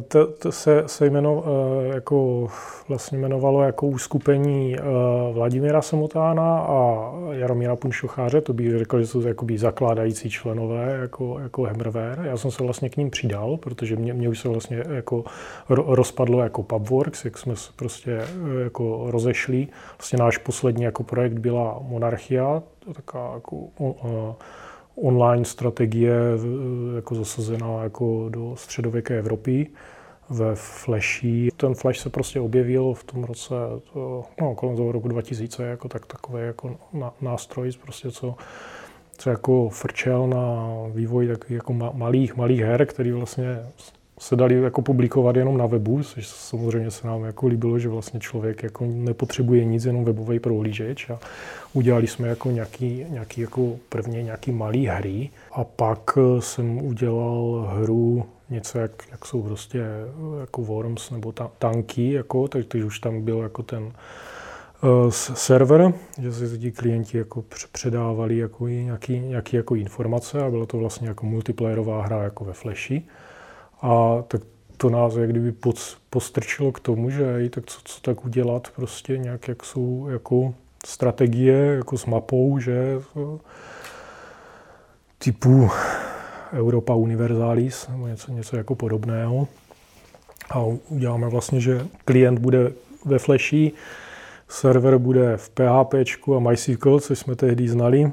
to, 0.09 0.27
to 0.27 0.53
se, 0.53 0.83
se 0.87 1.07
jmeno, 1.07 1.45
eh, 1.47 1.95
jako 1.95 2.49
vlastně 2.89 3.19
jmenovalo 3.19 3.63
jako 3.63 3.87
uskupení 3.87 4.77
eh, 4.77 4.82
Vladimíra 5.32 5.82
Samotána 5.82 6.58
a 6.58 7.13
Jaromíra 7.32 7.77
Punšocháře, 7.77 8.41
to 8.41 8.53
bych 8.53 8.79
řekl, 8.79 9.01
že 9.01 9.06
jsou 9.06 9.20
jakoby 9.20 9.58
zakládající 9.58 10.31
členové 10.31 10.99
jako, 11.01 11.39
jako 11.39 11.63
Hammerware. 11.63 12.20
Já 12.25 12.37
jsem 12.37 12.51
se 12.51 12.63
vlastně 12.63 12.91
k 12.91 12.97
ním 12.97 13.11
přidal, 13.11 13.56
protože 13.56 13.97
mě, 13.97 14.15
mě 14.15 14.29
už 14.29 14.41
se 14.41 14.49
vlastně 14.49 14.85
jako 14.91 15.25
rozpadlo 15.69 16.43
jako 16.43 16.63
Pubworks, 16.63 17.25
jak 17.25 17.39
jsme 17.39 17.56
se 17.56 17.70
prostě 17.77 18.13
eh, 18.13 18.63
jako 18.65 19.11
rozešli. 19.11 19.69
Vlastně 19.99 20.19
náš 20.19 20.39
poslední 20.39 20.82
jako 20.82 21.03
projekt 21.03 21.39
byla 21.39 21.79
Monarchia, 21.82 22.63
taková 22.94 23.35
jako 23.35 23.56
online 25.02 25.44
strategie 25.44 26.14
jako 26.96 27.14
zasazená 27.14 27.82
jako 27.82 28.28
do 28.28 28.56
středověké 28.56 29.19
Evropy 29.19 29.67
ve 30.31 30.55
Flashi. 30.55 31.48
Ten 31.56 31.74
Flash 31.74 31.98
se 31.98 32.10
prostě 32.10 32.40
objevil 32.40 32.94
v 32.94 33.05
tom 33.05 33.24
roce, 33.24 33.55
to, 33.93 34.24
no, 34.40 34.55
kolem 34.55 34.76
toho 34.76 34.93
roku 34.93 35.08
2000, 35.08 35.64
jako 35.64 35.88
tak, 35.88 36.06
takový 36.06 36.43
jako 36.43 36.76
nástroj, 37.20 37.70
prostě 37.82 38.10
co, 38.10 38.34
co 39.19 39.31
jako 39.31 39.69
frčel 39.69 40.26
na 40.26 40.74
vývoj 40.94 41.28
takových 41.28 41.56
jako 41.56 41.72
malých, 41.72 42.36
malých 42.36 42.60
her, 42.60 42.86
který 42.86 43.12
vlastně 43.12 43.58
se 44.19 44.37
dali 44.37 44.63
jako 44.63 44.82
publikovat 44.82 45.37
jenom 45.37 45.58
na 45.58 45.67
webu, 45.67 46.03
což 46.03 46.27
samozřejmě 46.27 46.91
se 46.91 47.06
nám 47.06 47.25
jako 47.25 47.46
líbilo, 47.46 47.79
že 47.79 47.89
vlastně 47.89 48.20
člověk 48.20 48.63
jako 48.63 48.87
nepotřebuje 48.89 49.65
nic, 49.65 49.84
jenom 49.84 50.05
webový 50.05 50.41
prohlížeč 50.41 51.10
a 51.10 51.19
udělali 51.72 52.06
jsme 52.06 52.29
jako 52.29 52.51
nějaký, 52.51 53.05
nějaký 53.08 53.41
jako 53.41 53.77
prvně 53.89 54.22
nějaký 54.22 54.53
malý 54.53 54.87
hry 54.87 55.31
a 55.53 55.65
pak 55.65 56.19
eh, 56.19 56.43
jsem 56.43 56.79
udělal 56.79 57.69
hru 57.75 58.25
něco, 58.51 58.79
jak, 58.79 58.91
jak 59.10 59.25
jsou 59.25 59.43
prostě 59.43 59.81
eh, 59.81 60.41
jako 60.41 60.63
Worms 60.63 61.10
nebo 61.10 61.32
ta, 61.32 61.51
tanky, 61.58 62.13
jako, 62.13 62.48
takže 62.48 62.69
tak, 62.69 62.84
už 62.84 62.98
tam 62.98 63.22
byl 63.22 63.39
jako 63.39 63.63
ten 63.63 63.84
uh, 63.84 65.10
server, 65.10 65.93
že 66.20 66.32
se 66.32 66.58
ti 66.58 66.72
klienti 66.72 67.19
jako 67.19 67.44
předávali 67.72 68.37
jako 68.37 68.69
nějaký, 68.69 69.19
nějaký 69.19 69.56
jako 69.56 69.75
informace 69.75 70.43
a 70.43 70.51
bylo 70.51 70.67
to 70.67 70.79
vlastně 70.79 71.08
jako 71.08 71.27
multiplayerová 71.27 72.03
hra 72.03 72.22
jako 72.22 72.44
ve 72.44 72.53
Flashi. 72.53 73.03
A 73.82 74.23
tak 74.29 74.41
to 74.77 74.91
nás 74.91 75.17
jak 75.17 75.31
kdyby 75.31 75.55
postrčilo 76.11 76.73
k 76.73 76.81
tomu, 76.81 77.11
že 77.11 77.51
tak 77.51 77.67
co, 77.67 77.81
co 77.85 78.01
tak 78.01 78.25
udělat, 78.25 78.69
prostě 78.77 79.19
nějak 79.19 79.49
jak 79.49 79.65
jsou 79.65 80.08
jako 80.11 80.55
strategie 80.87 81.56
jako 81.56 81.99
s 81.99 82.06
mapou, 82.06 82.58
že 82.58 83.01
typu 85.19 85.70
Europa 86.53 86.94
Universalis, 86.94 87.89
nebo 87.89 88.06
něco, 88.06 88.32
něco 88.32 88.56
jako 88.56 88.75
podobného. 88.75 89.49
A 90.51 90.65
uděláme 90.89 91.29
vlastně, 91.29 91.61
že 91.61 91.87
klient 92.05 92.39
bude 92.39 92.73
ve 93.05 93.19
Flashi, 93.19 93.73
server 94.49 94.99
bude 94.99 95.37
v 95.37 95.51
PHP 95.51 95.94
a 96.37 96.39
MySQL, 96.39 97.01
což 97.01 97.19
jsme 97.19 97.37
tehdy 97.37 97.69
znali. 97.69 98.13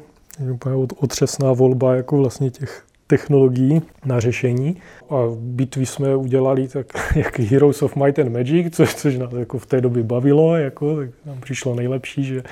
Úplně 0.51 0.87
otřesná 0.97 1.53
volba 1.53 1.95
jako 1.95 2.17
vlastně 2.17 2.51
těch 2.51 2.85
technologií 3.07 3.81
na 4.05 4.19
řešení. 4.19 4.77
A 5.09 5.15
bitvy 5.39 5.85
jsme 5.85 6.15
udělali 6.15 6.67
tak 6.67 6.87
jak 7.15 7.39
Heroes 7.39 7.81
of 7.81 7.95
Might 7.95 8.19
and 8.19 8.33
Magic, 8.33 8.75
což, 8.75 8.95
což 8.95 9.17
nás 9.17 9.33
jako 9.33 9.59
v 9.59 9.65
té 9.65 9.81
době 9.81 10.03
bavilo, 10.03 10.55
jako, 10.55 10.95
tak 10.95 11.09
nám 11.25 11.41
přišlo 11.41 11.75
nejlepší, 11.75 12.23
že 12.23 12.43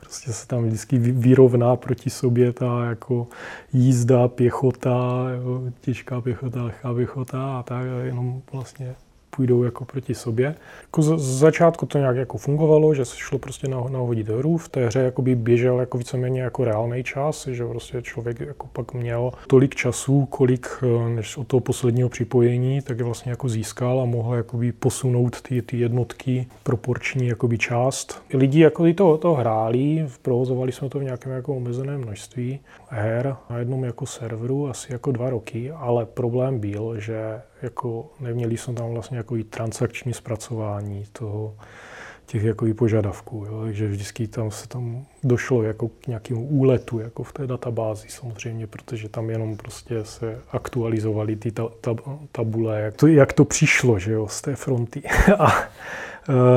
prostě 0.00 0.32
se 0.32 0.46
tam 0.46 0.64
vždycky 0.64 0.98
vyrovná 0.98 1.76
proti 1.76 2.10
sobě 2.10 2.52
ta 2.52 2.84
jako 2.84 3.26
jízda, 3.72 4.28
pěchota, 4.28 5.26
jo, 5.42 5.62
těžká 5.80 6.20
pěchota, 6.20 6.62
lehká 6.62 6.94
pěchota 6.94 7.58
a 7.58 7.62
tak, 7.62 7.86
a 7.86 8.04
jenom 8.04 8.42
vlastně 8.52 8.94
půjdou 9.36 9.62
jako 9.62 9.84
proti 9.84 10.14
sobě. 10.14 10.54
Jako 10.82 11.02
z, 11.02 11.18
z 11.18 11.38
začátku 11.38 11.86
to 11.86 11.98
nějak 11.98 12.16
jako 12.16 12.38
fungovalo, 12.38 12.94
že 12.94 13.04
se 13.04 13.16
šlo 13.16 13.38
prostě 13.38 13.68
nahodit 13.68 14.28
hru. 14.28 14.56
V 14.56 14.68
té 14.68 14.86
hře 14.86 15.00
jakoby 15.00 15.34
běžel 15.34 15.80
jako 15.80 15.98
víceméně 15.98 16.42
jako 16.42 16.64
reálný 16.64 17.04
čas, 17.04 17.46
že 17.46 17.66
prostě 17.66 18.02
člověk 18.02 18.40
jako 18.40 18.66
pak 18.72 18.94
měl 18.94 19.32
tolik 19.46 19.74
času, 19.74 20.26
kolik 20.26 20.66
eh, 20.82 21.08
než 21.08 21.36
od 21.36 21.46
toho 21.46 21.60
posledního 21.60 22.08
připojení, 22.08 22.82
tak 22.82 22.98
je 22.98 23.04
vlastně 23.04 23.30
jako 23.30 23.48
získal 23.48 24.00
a 24.00 24.04
mohl 24.04 24.34
jakoby 24.34 24.72
posunout 24.72 25.42
ty, 25.42 25.62
ty 25.62 25.78
jednotky 25.78 26.46
proporční 26.62 27.26
jakoby 27.26 27.58
část. 27.58 28.22
Lidi 28.34 28.60
jako 28.60 28.92
to, 28.94 29.18
to 29.18 29.34
hráli, 29.34 30.06
provozovali 30.22 30.72
jsme 30.72 30.88
to 30.88 30.98
v 30.98 31.04
nějakém 31.04 31.32
jako 31.32 31.56
omezeném 31.56 32.00
množství 32.00 32.60
her 32.88 33.36
na 33.50 33.58
jednom 33.58 33.84
jako 33.84 34.06
serveru 34.06 34.68
asi 34.68 34.92
jako 34.92 35.12
dva 35.12 35.30
roky, 35.30 35.70
ale 35.70 36.06
problém 36.06 36.58
byl, 36.58 37.00
že 37.00 37.42
jako 37.62 38.10
neměli 38.20 38.56
jsme 38.56 38.74
tam 38.74 38.90
vlastně 38.90 39.16
jako 39.16 39.36
i 39.36 39.44
transakční 39.44 40.14
zpracování 40.14 41.04
toho, 41.12 41.56
těch 42.26 42.44
jako 42.44 42.66
požadavků. 42.78 43.44
Jo. 43.48 43.60
Takže 43.62 43.88
vždycky 43.88 44.26
tam 44.26 44.50
se 44.50 44.68
tam 44.68 45.04
došlo 45.24 45.62
jako 45.62 45.88
k 45.88 46.06
nějakému 46.06 46.46
úletu 46.46 46.98
jako 46.98 47.22
v 47.22 47.32
té 47.32 47.46
databázi 47.46 48.08
samozřejmě, 48.08 48.66
protože 48.66 49.08
tam 49.08 49.30
jenom 49.30 49.56
prostě 49.56 50.04
se 50.04 50.38
aktualizovaly 50.50 51.36
ty 51.36 51.50
ta, 51.50 51.68
ta, 51.80 51.94
tabule, 52.32 52.80
jak 52.80 52.94
to, 52.94 53.06
jak 53.06 53.32
to 53.32 53.44
přišlo 53.44 53.98
že 53.98 54.12
jo, 54.12 54.28
z 54.28 54.42
té 54.42 54.56
fronty. 54.56 55.02
A 55.38 55.52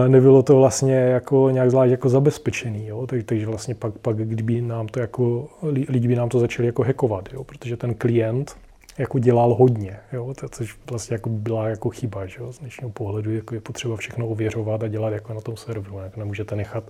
e, 0.05 0.09
nebylo 0.09 0.43
to 0.43 0.55
vlastně 0.55 0.95
jako 0.95 1.49
nějak 1.49 1.71
zvlášť 1.71 1.91
jako 1.91 2.09
zabezpečený, 2.09 2.87
jo? 2.87 3.07
Tak, 3.07 3.23
takže 3.23 3.45
vlastně 3.45 3.75
pak, 3.75 3.97
pak, 3.97 4.17
kdyby 4.17 4.61
nám 4.61 4.87
to 4.87 4.99
jako, 4.99 5.47
lidi 5.89 6.07
by 6.07 6.15
nám 6.15 6.29
to 6.29 6.39
začali 6.39 6.65
jako 6.65 6.83
hackovat, 6.83 7.29
jo? 7.33 7.43
protože 7.43 7.77
ten 7.77 7.93
klient 7.93 8.55
jako 8.99 9.19
dělal 9.19 9.53
hodně, 9.53 9.99
jo, 10.13 10.33
to, 10.39 10.49
což 10.49 10.77
vlastně 10.89 11.15
jako 11.15 11.29
byla 11.29 11.67
jako 11.67 11.89
chyba, 11.89 12.25
že 12.25 12.39
jo, 12.39 12.53
z 12.53 12.59
dnešního 12.59 12.89
pohledu 12.89 13.35
jako 13.35 13.55
je 13.55 13.61
potřeba 13.61 13.95
všechno 13.95 14.27
ověřovat 14.27 14.83
a 14.83 14.87
dělat 14.87 15.13
jako 15.13 15.33
na 15.33 15.41
tom 15.41 15.57
serveru, 15.57 15.99
jako 15.99 16.19
nemůžete 16.19 16.55
nechat 16.55 16.83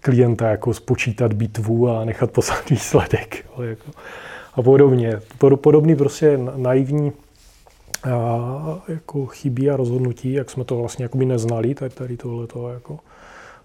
klienta 0.00 0.48
jako 0.48 0.74
spočítat 0.74 1.32
bitvu 1.32 1.88
a 1.88 2.04
nechat 2.04 2.30
poslat 2.30 2.70
výsledek, 2.70 3.46
jo, 3.56 3.62
jako, 3.62 3.90
a 4.54 4.62
podobně. 4.62 5.20
Podobný 5.56 5.96
prostě 5.96 6.38
naivní 6.56 7.12
a, 8.04 8.82
jako 8.88 9.26
chybí 9.26 9.70
a 9.70 9.76
rozhodnutí, 9.76 10.32
jak 10.32 10.50
jsme 10.50 10.64
to 10.64 10.76
vlastně 10.76 11.04
jako 11.04 11.18
by 11.18 11.24
neznali, 11.24 11.74
tak 11.74 11.94
tady 11.94 12.16
tohle 12.16 12.46
to 12.46 12.68
jako 12.68 12.98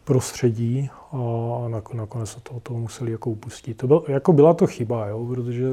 prostředí 0.10 0.90
a 1.12 1.68
nakonec 1.94 2.30
se 2.30 2.40
toho, 2.44 2.60
toho 2.60 2.80
museli 2.80 3.12
jako 3.12 3.30
upustit. 3.30 3.78
To 3.78 3.88
byl, 3.88 4.04
jako 4.08 4.34
byla 4.34 4.54
to 4.54 4.68
chyba, 4.68 5.08
jo, 5.08 5.26
protože 5.26 5.66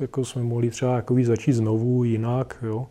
jako 0.00 0.24
jsme 0.24 0.42
mohli 0.42 0.70
třeba 0.70 0.96
jako 0.96 1.16
začít 1.22 1.52
znovu 1.52 2.04
jinak. 2.04 2.56
Jo. 2.62 2.86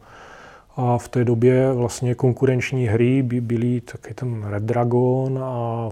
A 0.76 0.98
v 0.98 1.08
té 1.08 1.24
době 1.24 1.74
vlastně 1.74 2.16
konkurenční 2.16 2.86
hry 2.86 3.22
by 3.24 3.42
byly 3.42 3.82
taky 3.82 4.14
ten 4.14 4.44
Red 4.44 4.64
Dragon 4.64 5.40
a 5.44 5.90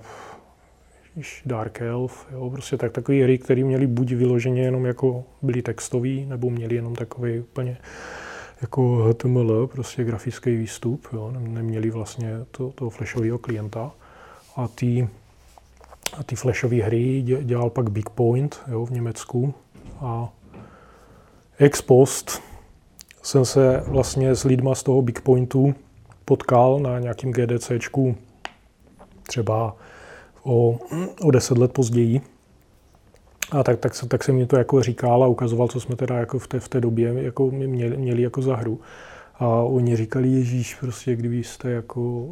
Dark 1.45 1.81
Elf, 1.81 2.27
jo, 2.31 2.49
prostě 2.49 2.77
tak, 2.77 2.91
takové 2.91 3.23
hry, 3.23 3.37
které 3.37 3.63
měly 3.63 3.87
buď 3.87 4.11
vyloženě 4.11 4.61
jenom 4.61 4.85
jako 4.85 5.23
byly 5.41 5.61
textový, 5.61 6.25
nebo 6.25 6.49
měly 6.49 6.75
jenom 6.75 6.95
takový 6.95 7.39
úplně 7.39 7.77
jako 8.61 9.07
HTML, 9.09 9.67
prostě 9.67 10.03
grafický 10.03 10.55
výstup, 10.55 11.07
jo, 11.13 11.33
neměli 11.37 11.89
vlastně 11.89 12.31
to, 12.51 12.71
toho 12.71 12.89
flashového 12.89 13.37
klienta 13.37 13.91
a 14.55 14.67
ty, 14.67 15.09
a 16.17 16.23
ty 16.23 16.35
flashové 16.35 16.75
hry 16.75 17.21
dělal 17.21 17.69
pak 17.69 17.89
Big 17.89 18.09
Point 18.09 18.61
jo, 18.67 18.85
v 18.85 18.91
Německu 18.91 19.53
a 19.99 20.29
ex 21.57 21.81
post 21.81 22.41
jsem 23.23 23.45
se 23.45 23.83
vlastně 23.87 24.35
s 24.35 24.43
lidma 24.43 24.75
z 24.75 24.83
toho 24.83 25.01
Big 25.01 25.21
Pointu 25.21 25.75
potkal 26.25 26.79
na 26.79 26.99
nějakým 26.99 27.31
GDCčku 27.31 28.15
třeba 29.27 29.75
o, 30.43 30.79
o 31.21 31.31
deset 31.31 31.57
let 31.57 31.73
později. 31.73 32.21
A 33.51 33.63
tak, 33.63 33.79
tak, 33.79 33.93
tak 34.07 34.23
se 34.23 34.31
mi 34.31 34.45
to 34.45 34.57
jako 34.57 34.83
říkal 34.83 35.23
a 35.23 35.27
ukazoval, 35.27 35.67
co 35.67 35.79
jsme 35.79 35.95
teda 35.95 36.17
jako 36.17 36.39
v 36.39 36.47
té, 36.47 36.59
v 36.59 36.69
té 36.69 36.81
době 36.81 37.13
jako 37.23 37.51
měli, 37.51 37.97
měli 37.97 38.21
jako 38.21 38.41
za 38.41 38.55
hru. 38.55 38.79
A 39.39 39.47
oni 39.47 39.95
říkali, 39.95 40.27
Ježíš, 40.29 40.75
prostě 40.75 41.15
kdybyste 41.15 41.71
jako, 41.71 42.27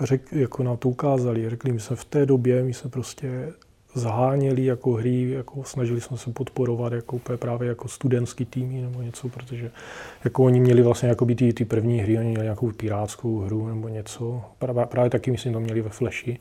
řek, 0.00 0.32
jako 0.32 0.62
na 0.62 0.76
to 0.76 0.88
ukázali, 0.88 1.50
řekli, 1.50 1.72
my 1.72 1.80
jsme 1.80 1.96
v 1.96 2.04
té 2.04 2.26
době, 2.26 2.62
my 2.62 2.74
jsme 2.74 2.90
prostě 2.90 3.52
zaháněli 3.94 4.64
jako 4.64 4.92
hry, 4.92 5.30
jako 5.30 5.64
snažili 5.64 6.00
jsme 6.00 6.16
se 6.16 6.30
podporovat 6.30 6.92
jako 6.92 7.16
úplně 7.16 7.38
právě 7.38 7.68
jako 7.68 7.88
studentský 7.88 8.44
týmy 8.44 8.80
nebo 8.80 9.02
něco, 9.02 9.28
protože 9.28 9.70
jako 10.24 10.44
oni 10.44 10.60
měli 10.60 10.82
vlastně 10.82 11.08
jako 11.08 11.24
by 11.24 11.34
ty, 11.34 11.52
ty 11.52 11.64
první 11.64 11.98
hry, 11.98 12.18
oni 12.18 12.28
měli 12.28 12.44
nějakou 12.44 12.72
pirátskou 12.72 13.38
hru 13.38 13.68
nebo 13.68 13.88
něco. 13.88 14.42
Právě, 14.58 14.86
právě 14.86 15.10
taky 15.10 15.30
myslím 15.30 15.52
to 15.52 15.60
měli 15.60 15.82
ve 15.82 15.90
Flashi. 15.90 16.38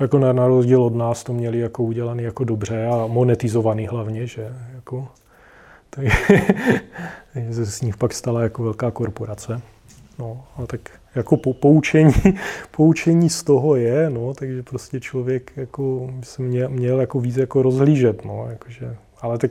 Jako 0.00 0.18
na, 0.18 0.32
na 0.32 0.46
rozdíl 0.46 0.82
od 0.82 0.94
nás 0.94 1.24
to 1.24 1.32
měli 1.32 1.58
jako 1.58 1.84
udělaný 1.84 2.22
jako 2.22 2.44
dobře 2.44 2.86
a 2.86 3.06
monetizovaný 3.06 3.86
hlavně, 3.86 4.26
že 4.26 4.52
jako 4.74 5.08
takže 7.32 7.54
se 7.54 7.66
z 7.66 7.80
nich 7.80 7.96
pak 7.96 8.12
stala 8.12 8.42
jako 8.42 8.62
velká 8.62 8.90
korporace. 8.90 9.60
No, 10.18 10.44
a 10.56 10.66
tak 10.66 10.80
jako 11.14 11.36
po, 11.36 11.54
poučení, 11.54 12.12
poučení 12.70 13.30
z 13.30 13.42
toho 13.42 13.76
je, 13.76 14.10
no, 14.10 14.34
takže 14.34 14.62
prostě 14.62 15.00
člověk 15.00 15.52
jako 15.56 16.10
se 16.22 16.42
měl, 16.42 16.68
měl 16.68 17.00
jako 17.00 17.20
víc 17.20 17.36
jako 17.36 17.62
rozhlížet, 17.62 18.24
no, 18.24 18.46
jakože, 18.50 18.96
ale 19.20 19.38
tak 19.38 19.50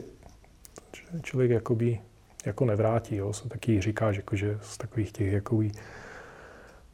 člověk 1.22 1.50
jakoby 1.50 2.00
jako 2.46 2.64
nevrátí, 2.64 3.16
jo, 3.16 3.32
se 3.32 3.48
taky 3.48 3.80
říká, 3.80 4.12
že, 4.12 4.18
jakože 4.18 4.58
z 4.62 4.78
takových 4.78 5.12
těch 5.12 5.32
jakoby, 5.32 5.70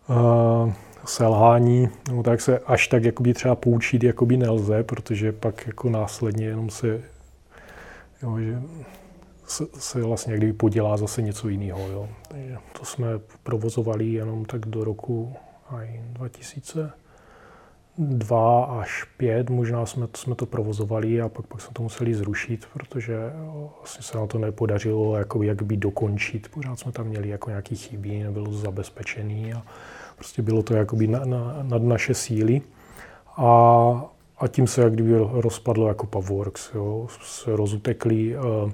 uh, 0.09 0.73
selhání, 1.05 1.89
no, 2.11 2.23
tak 2.23 2.41
se 2.41 2.59
až 2.59 2.89
tak 2.89 3.05
jakoby 3.05 3.35
třeba 3.35 3.55
poučit 3.55 4.05
jakoby 4.05 4.37
nelze, 4.37 4.83
protože 4.83 5.33
pak 5.33 5.67
jako 5.67 5.91
následně 5.91 6.47
jenom 6.47 6.71
se, 6.71 7.01
jo, 8.23 8.39
že 8.39 8.63
se 9.79 10.03
vlastně 10.03 10.33
jak 10.33 10.41
kdyby 10.41 10.53
podělá 10.53 10.97
zase 10.97 11.23
něco 11.23 11.49
jiného. 11.49 11.89
Jo. 11.89 12.09
Takže 12.29 12.57
to 12.79 12.85
jsme 12.85 13.07
provozovali 13.43 14.09
jenom 14.09 14.45
tak 14.45 14.67
do 14.67 14.85
roku 14.85 15.33
aj 15.71 16.01
2002 16.13 18.65
až 18.65 19.05
5, 19.17 19.51
možná 19.51 19.87
jsme, 19.87 20.07
jsme 20.17 20.35
to 20.35 20.47
provozovali 20.47 21.21
a 21.21 21.29
pak, 21.29 21.47
pak 21.47 21.61
jsme 21.61 21.73
to 21.73 21.83
museli 21.83 22.15
zrušit, 22.15 22.67
protože 22.73 23.17
vlastně 23.79 24.03
se 24.03 24.19
nám 24.19 24.29
to 24.29 24.39
nepodařilo 24.39 25.17
jako 25.17 25.43
jak 25.43 25.63
by 25.63 25.77
dokončit. 25.77 26.49
Pořád 26.49 26.79
jsme 26.79 26.93
tam 26.93 27.07
měli 27.07 27.29
jako 27.29 27.51
nějaký 27.51 27.77
chybí, 27.77 28.23
nebylo 28.23 28.45
to 28.45 28.53
zabezpečený 28.53 29.53
a 29.53 29.63
prostě 30.17 30.43
bylo 30.43 30.63
to 30.63 30.75
jakoby 30.75 31.07
na, 31.07 31.25
na, 31.25 31.59
nad 31.63 31.83
naše 31.83 32.15
síly. 32.15 32.63
A, 33.37 33.51
a 34.39 34.49
tím 34.49 34.67
se 34.67 34.83
jak 34.83 34.93
kdyby 34.93 35.13
rozpadlo 35.33 35.89
jako 35.89 36.07
Pavworks, 36.07 36.75
jo, 36.75 37.07
se 37.23 37.57
rozutekli 37.57 38.39
uh, 38.39 38.71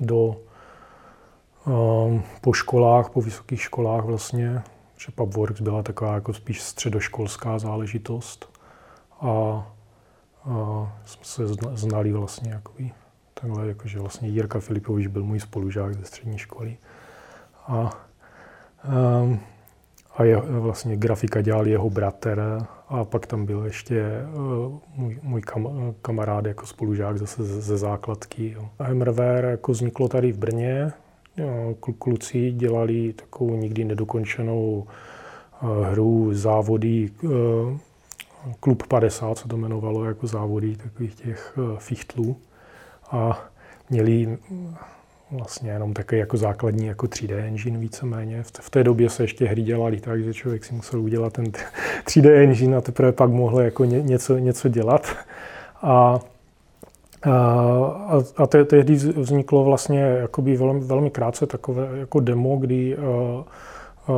do, 0.00 0.36
um, 1.66 2.22
po 2.40 2.52
školách, 2.52 3.10
po 3.10 3.20
vysokých 3.20 3.62
školách 3.62 4.04
vlastně, 4.04 4.62
že 4.96 5.12
Pubworks 5.14 5.60
byla 5.60 5.82
taková 5.82 6.14
jako 6.14 6.34
spíš 6.34 6.62
středoškolská 6.62 7.58
záležitost 7.58 8.60
a, 9.20 9.28
a 10.44 10.92
jsme 11.04 11.24
se 11.24 11.42
znali 11.74 12.12
vlastně 12.12 12.50
jakoby, 12.50 12.92
takhle, 13.34 13.68
jakože 13.68 14.00
vlastně 14.00 14.28
Jirka 14.28 14.60
Filipovič 14.60 15.06
byl 15.06 15.24
můj 15.24 15.40
spolužák 15.40 15.94
ze 15.94 16.04
střední 16.04 16.38
školy. 16.38 16.76
A, 17.66 17.90
um, 19.22 19.40
a 20.16 20.24
je, 20.24 20.36
vlastně 20.36 20.96
grafika 20.96 21.40
dělal 21.40 21.66
jeho 21.66 21.90
bratr 21.90 22.66
a 22.88 23.04
pak 23.04 23.26
tam 23.26 23.46
byl 23.46 23.64
ještě 23.64 24.04
uh, 24.34 24.78
můj, 24.94 25.18
můj 25.22 25.40
kam, 25.40 25.94
kamarád 26.02 26.46
jako 26.46 26.66
spolužák 26.66 27.18
zase 27.18 27.44
ze, 27.44 27.60
ze 27.60 27.78
základky. 27.78 28.52
Jo. 28.52 28.68
Jako 29.40 29.72
vzniklo 29.72 30.08
tady 30.08 30.32
v 30.32 30.38
Brně. 30.38 30.92
Kluci 31.98 32.52
dělali 32.52 33.12
takovou 33.12 33.56
nikdy 33.56 33.84
nedokončenou 33.84 34.86
uh, 35.62 35.86
hru 35.86 36.34
závody 36.34 37.10
uh, 37.22 37.30
Klub 38.60 38.86
50 38.86 39.38
se 39.38 39.48
to 39.48 39.56
jmenovalo 39.56 40.04
jako 40.04 40.26
závody 40.26 40.76
takových 40.76 41.14
těch 41.14 41.58
fichtlů. 41.78 42.36
A 43.10 43.48
měli 43.90 44.38
vlastně 45.30 45.70
jenom 45.70 45.94
takový 45.94 46.18
jako 46.18 46.36
základní 46.36 46.86
jako 46.86 47.06
3D 47.06 47.46
engine 47.46 47.78
víceméně. 47.78 48.42
V, 48.42 48.50
v 48.60 48.70
té 48.70 48.84
době 48.84 49.10
se 49.10 49.22
ještě 49.22 49.46
hry 49.46 49.62
dělaly 49.62 50.00
tak, 50.00 50.24
že 50.24 50.34
člověk 50.34 50.64
si 50.64 50.74
musel 50.74 51.00
udělat 51.00 51.32
ten 51.32 51.44
3D 52.04 52.34
engine 52.42 52.76
a 52.76 52.80
teprve 52.80 53.12
pak 53.12 53.30
mohl 53.30 53.60
jako 53.60 53.84
ně, 53.84 54.02
něco, 54.02 54.38
něco 54.38 54.68
dělat. 54.68 55.16
A, 55.82 56.20
a, 57.24 57.32
a 58.36 58.46
te, 58.46 58.64
tehdy 58.64 58.94
vzniklo 58.94 59.64
vlastně 59.64 60.00
jakoby 60.00 60.56
velmi, 60.56 60.80
velmi 60.80 61.10
krátce 61.10 61.46
takové 61.46 61.88
jako 61.98 62.20
demo, 62.20 62.56
kdy 62.56 62.96
a, 62.96 63.00
a, 63.02 64.14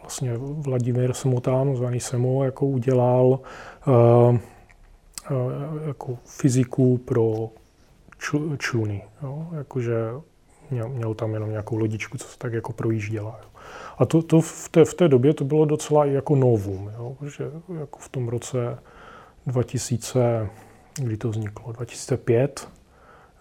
vlastně 0.00 0.32
Vladimír 0.38 1.12
Smotán, 1.12 1.76
zvaný 1.76 2.00
Semo, 2.00 2.44
jako 2.44 2.66
udělal 2.66 3.40
a, 3.86 4.38
jako 5.86 6.18
fyziku 6.24 6.98
pro 6.98 7.50
čluny. 8.58 9.02
Jo? 9.22 9.46
Jakože 9.52 9.94
měl, 10.70 10.88
měl 10.88 11.14
tam 11.14 11.34
jenom 11.34 11.50
nějakou 11.50 11.76
lodičku, 11.76 12.18
co 12.18 12.28
se 12.28 12.38
tak 12.38 12.52
jako 12.52 12.72
projížděla. 12.72 13.40
Jo. 13.42 13.50
A 13.98 14.06
to, 14.06 14.22
to 14.22 14.40
v, 14.40 14.68
té, 14.68 14.84
v 14.84 14.94
té 14.94 15.08
době 15.08 15.34
to 15.34 15.44
bylo 15.44 15.64
docela 15.64 16.04
jako 16.04 16.36
novum, 16.36 16.92
jo? 16.98 17.16
protože 17.18 17.44
jako 17.80 17.98
v 17.98 18.08
tom 18.08 18.28
roce 18.28 18.78
2000, 19.46 20.48
kdy 20.94 21.16
to 21.16 21.28
vzniklo, 21.28 21.72
2005, 21.72 22.68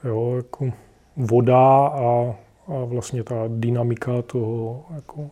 jo, 0.03 0.33
jako 0.36 0.71
voda 1.17 1.88
a, 1.88 2.36
a 2.67 2.86
vlastně 2.86 3.24
ta 3.24 3.36
dynamika 3.48 4.21
toho 4.21 4.86
jako 4.95 5.29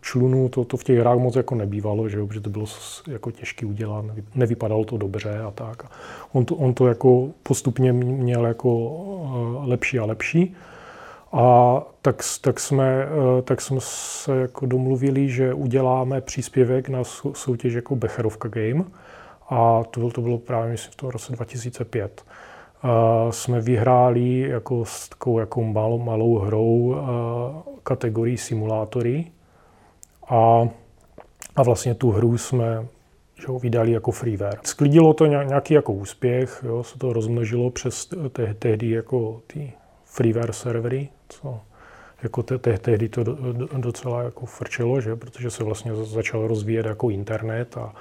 člunu, 0.00 0.48
to, 0.48 0.64
to 0.64 0.76
v 0.76 0.84
těch 0.84 0.98
hrách 0.98 1.18
moc 1.18 1.36
jako 1.36 1.54
nebývalo, 1.54 2.08
že 2.08 2.18
jo, 2.18 2.26
protože 2.26 2.40
to 2.40 2.50
bylo 2.50 2.66
jako 3.08 3.30
těžké 3.30 3.66
udělat, 3.66 4.04
nevypadalo 4.34 4.84
to 4.84 4.96
dobře 4.96 5.38
a 5.38 5.50
tak. 5.50 5.82
On 6.32 6.44
to, 6.44 6.56
on 6.56 6.74
to 6.74 6.86
jako 6.86 7.28
postupně 7.42 7.92
měl 7.92 8.46
jako 8.46 8.90
lepší 9.64 9.98
a 9.98 10.04
lepší. 10.04 10.54
A 11.32 11.82
tak, 12.02 12.22
tak, 12.40 12.60
jsme, 12.60 13.04
eh, 13.04 13.42
tak 13.42 13.60
jsme 13.60 13.76
se 13.80 14.36
jako 14.36 14.66
domluvili, 14.66 15.28
že 15.28 15.54
uděláme 15.54 16.20
příspěvek 16.20 16.88
na 16.88 17.04
soutěž 17.32 17.74
jako 17.74 17.96
Becherovka 17.96 18.48
Game. 18.48 18.84
A 19.50 19.84
to 19.90 20.00
bylo, 20.00 20.10
to 20.10 20.20
bylo 20.20 20.38
právě, 20.38 20.70
myslím, 20.72 20.92
v 20.92 20.96
tom 20.96 21.08
roce 21.08 21.32
2005. 21.32 22.24
Uh, 22.84 23.30
jsme 23.30 23.60
vyhráli 23.60 24.38
jako 24.38 24.84
s 24.84 25.08
takovou 25.08 25.38
jako 25.38 25.62
malou, 25.62 25.98
malou 25.98 26.38
hrou 26.38 26.78
uh, 26.78 26.96
kategorii 27.82 28.38
simulátory 28.38 29.24
a, 30.28 30.68
a 31.56 31.62
vlastně 31.62 31.94
tu 31.94 32.10
hru 32.10 32.38
jsme 32.38 32.86
že 33.42 33.46
ho 33.48 33.58
vydali 33.58 33.92
jako 33.92 34.10
freeware. 34.10 34.58
Sklidilo 34.62 35.14
to 35.14 35.26
nějaký 35.26 35.74
jako 35.74 35.92
úspěch, 35.92 36.64
jo, 36.66 36.82
se 36.82 36.98
to 36.98 37.12
rozmnožilo 37.12 37.70
přes 37.70 38.10
te, 38.32 38.54
tehdy 38.54 38.90
jako 38.90 39.40
ty 39.46 39.72
freeware 40.12 40.52
servery, 40.52 41.08
co 41.28 41.60
jako 42.22 42.42
te, 42.42 42.58
te, 42.58 42.78
tehdy 42.78 43.08
to 43.08 43.24
docela 43.76 44.22
jako 44.22 44.46
frčelo, 44.46 45.00
že? 45.00 45.16
protože 45.16 45.50
se 45.50 45.64
vlastně 45.64 45.94
začal 45.94 46.46
rozvíjet 46.46 46.86
jako 46.86 47.10
internet 47.10 47.76
a 47.76 47.94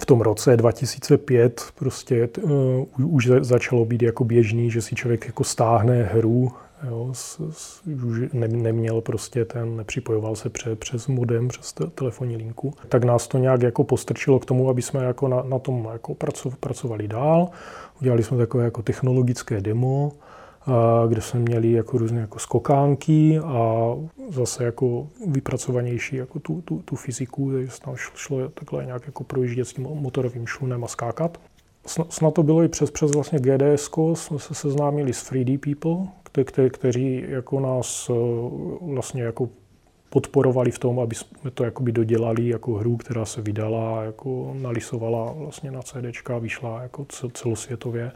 v 0.00 0.06
tom 0.06 0.20
roce 0.20 0.56
2005 0.56 1.64
prostě 1.74 2.28
uh, 2.42 3.14
už 3.14 3.30
začalo 3.40 3.84
být 3.84 4.02
jako 4.02 4.24
běžný, 4.24 4.70
že 4.70 4.82
si 4.82 4.94
člověk 4.94 5.26
jako 5.26 5.44
stáhne 5.44 6.02
hru, 6.02 6.52
jo, 6.88 7.10
s, 7.12 7.40
s, 7.50 7.82
už 8.04 8.18
ne, 8.32 8.48
neměl 8.48 9.00
prostě 9.00 9.44
ten, 9.44 9.76
nepřipojoval 9.76 10.36
se 10.36 10.50
pře, 10.50 10.76
přes 10.76 11.06
modem, 11.06 11.48
přes 11.48 11.72
te, 11.72 11.86
telefonní 11.86 12.36
linku. 12.36 12.74
Tak 12.88 13.04
nás 13.04 13.28
to 13.28 13.38
nějak 13.38 13.62
jako 13.62 13.84
postrčilo 13.84 14.38
k 14.38 14.44
tomu, 14.44 14.68
aby 14.68 14.82
jsme 14.82 15.04
jako 15.04 15.28
na, 15.28 15.42
na 15.42 15.58
tom 15.58 15.88
jako 15.92 16.16
pracovali 16.60 17.08
dál. 17.08 17.48
Udělali 18.00 18.22
jsme 18.22 18.36
takové 18.36 18.64
jako 18.64 18.82
technologické 18.82 19.60
demo, 19.60 20.12
kde 21.08 21.20
jsme 21.20 21.40
měli 21.40 21.72
jako 21.72 21.98
různé 21.98 22.20
jako 22.20 22.38
skokánky 22.38 23.38
a 23.38 23.94
zase 24.28 24.64
jako 24.64 25.08
vypracovanější 25.26 26.16
jako 26.16 26.38
tu, 26.38 26.60
tu, 26.60 26.82
tu 26.84 26.96
fyziku, 26.96 27.52
takže 27.52 27.70
se 27.70 27.80
tam 27.80 27.96
šlo 27.96 28.48
takhle 28.48 28.84
nějak 28.84 29.06
jako 29.06 29.24
projíždět 29.24 29.68
s 29.68 29.72
tím 29.72 29.84
motorovým 29.84 30.46
šlunem 30.46 30.84
a 30.84 30.88
skákat. 30.88 31.40
Snad 32.08 32.34
to 32.34 32.42
bylo 32.42 32.62
i 32.62 32.68
přes, 32.68 32.90
přes 32.90 33.10
vlastně 33.10 33.38
GDS, 33.38 33.90
jsme 34.14 34.38
se 34.38 34.54
seznámili 34.54 35.12
s 35.12 35.32
3D 35.32 35.58
People, 35.58 36.06
kte, 36.22 36.44
kte, 36.44 36.70
kteří 36.70 37.24
jako 37.28 37.60
nás 37.60 38.10
e, 38.10 38.12
vlastně 38.80 39.22
jako 39.22 39.48
podporovali 40.10 40.70
v 40.70 40.78
tom, 40.78 41.00
aby 41.00 41.14
jsme 41.14 41.50
to 41.50 41.64
jakoby 41.64 41.92
dodělali 41.92 42.48
jako 42.48 42.74
hru, 42.74 42.96
která 42.96 43.24
se 43.24 43.42
vydala, 43.42 44.02
jako 44.02 44.56
nalisovala 44.60 45.32
vlastně 45.32 45.70
na 45.70 45.82
CDčka, 45.82 46.38
vyšla 46.38 46.82
jako 46.82 47.06
celosvětově 47.32 48.12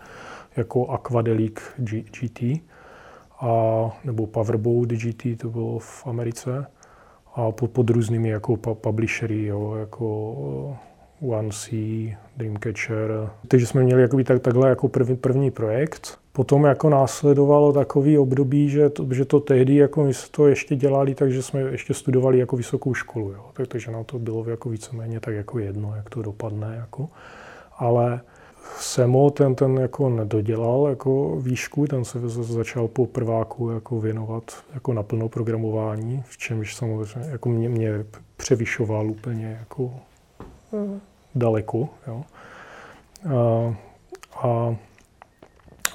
jako 0.57 0.87
Aquadelic 0.87 1.61
GT, 1.77 2.43
a, 3.41 3.51
nebo 4.05 4.27
Powerboat 4.27 4.89
GT, 4.89 5.39
to 5.39 5.51
bylo 5.51 5.79
v 5.79 6.07
Americe, 6.07 6.67
a 7.35 7.51
pod, 7.51 7.71
pod 7.71 7.91
různými 7.91 8.29
jako 8.29 8.57
publishery, 8.57 9.47
jo, 9.47 9.75
jako 9.75 10.35
One 11.21 11.51
C, 11.51 11.71
Dreamcatcher. 12.37 13.31
Takže 13.49 13.67
jsme 13.67 13.83
měli 13.83 14.03
jakoby 14.03 14.25
tak, 14.25 14.43
takhle 14.43 14.69
jako 14.69 14.89
první, 14.89 15.17
první 15.17 15.51
projekt. 15.51 16.19
Potom 16.33 16.65
jako 16.65 16.89
následovalo 16.89 17.73
takový 17.73 18.19
období, 18.19 18.69
že 18.69 18.91
to, 18.91 19.07
že 19.11 19.25
to 19.25 19.41
tehdy 19.41 19.75
jako 19.75 20.05
my 20.05 20.13
to 20.31 20.47
ještě 20.47 20.77
dělali, 20.77 21.15
takže 21.15 21.43
jsme 21.43 21.61
ještě 21.61 21.95
studovali 21.95 22.39
jako 22.39 22.57
vysokou 22.57 22.95
školu. 22.95 23.33
Jo. 23.33 23.45
Tak, 23.53 23.69
takže 23.69 23.91
nám 23.91 24.05
to 24.05 24.19
bylo 24.19 24.49
jako 24.49 24.69
víceméně 24.69 25.21
tak 25.21 25.35
jako 25.35 25.59
jedno, 25.59 25.95
jak 25.97 26.11
to 26.11 26.23
dopadne. 26.23 26.77
Jako. 26.77 27.09
Ale 27.79 28.21
Semo 28.79 29.31
ten, 29.31 29.55
ten 29.55 29.77
jako 29.77 30.09
nedodělal 30.09 30.87
jako 30.89 31.37
výšku, 31.37 31.87
ten 31.87 32.05
se 32.05 32.19
začal 32.43 32.89
po 32.89 33.07
prváku 33.07 33.71
jako 33.71 34.01
věnovat 34.01 34.65
jako 34.75 34.93
naplno 34.93 35.29
programování, 35.29 36.23
v 36.27 36.39
čemž 36.39 36.75
samozřejmě 36.75 37.31
jako 37.31 37.49
mě, 37.49 37.69
mě 37.69 38.05
převyšoval 38.37 39.11
úplně 39.11 39.57
jako 39.61 39.91
eh, 40.75 41.01
daleko. 41.35 41.89
Jo. 42.07 42.25
A, 43.37 43.75
a 44.49 44.77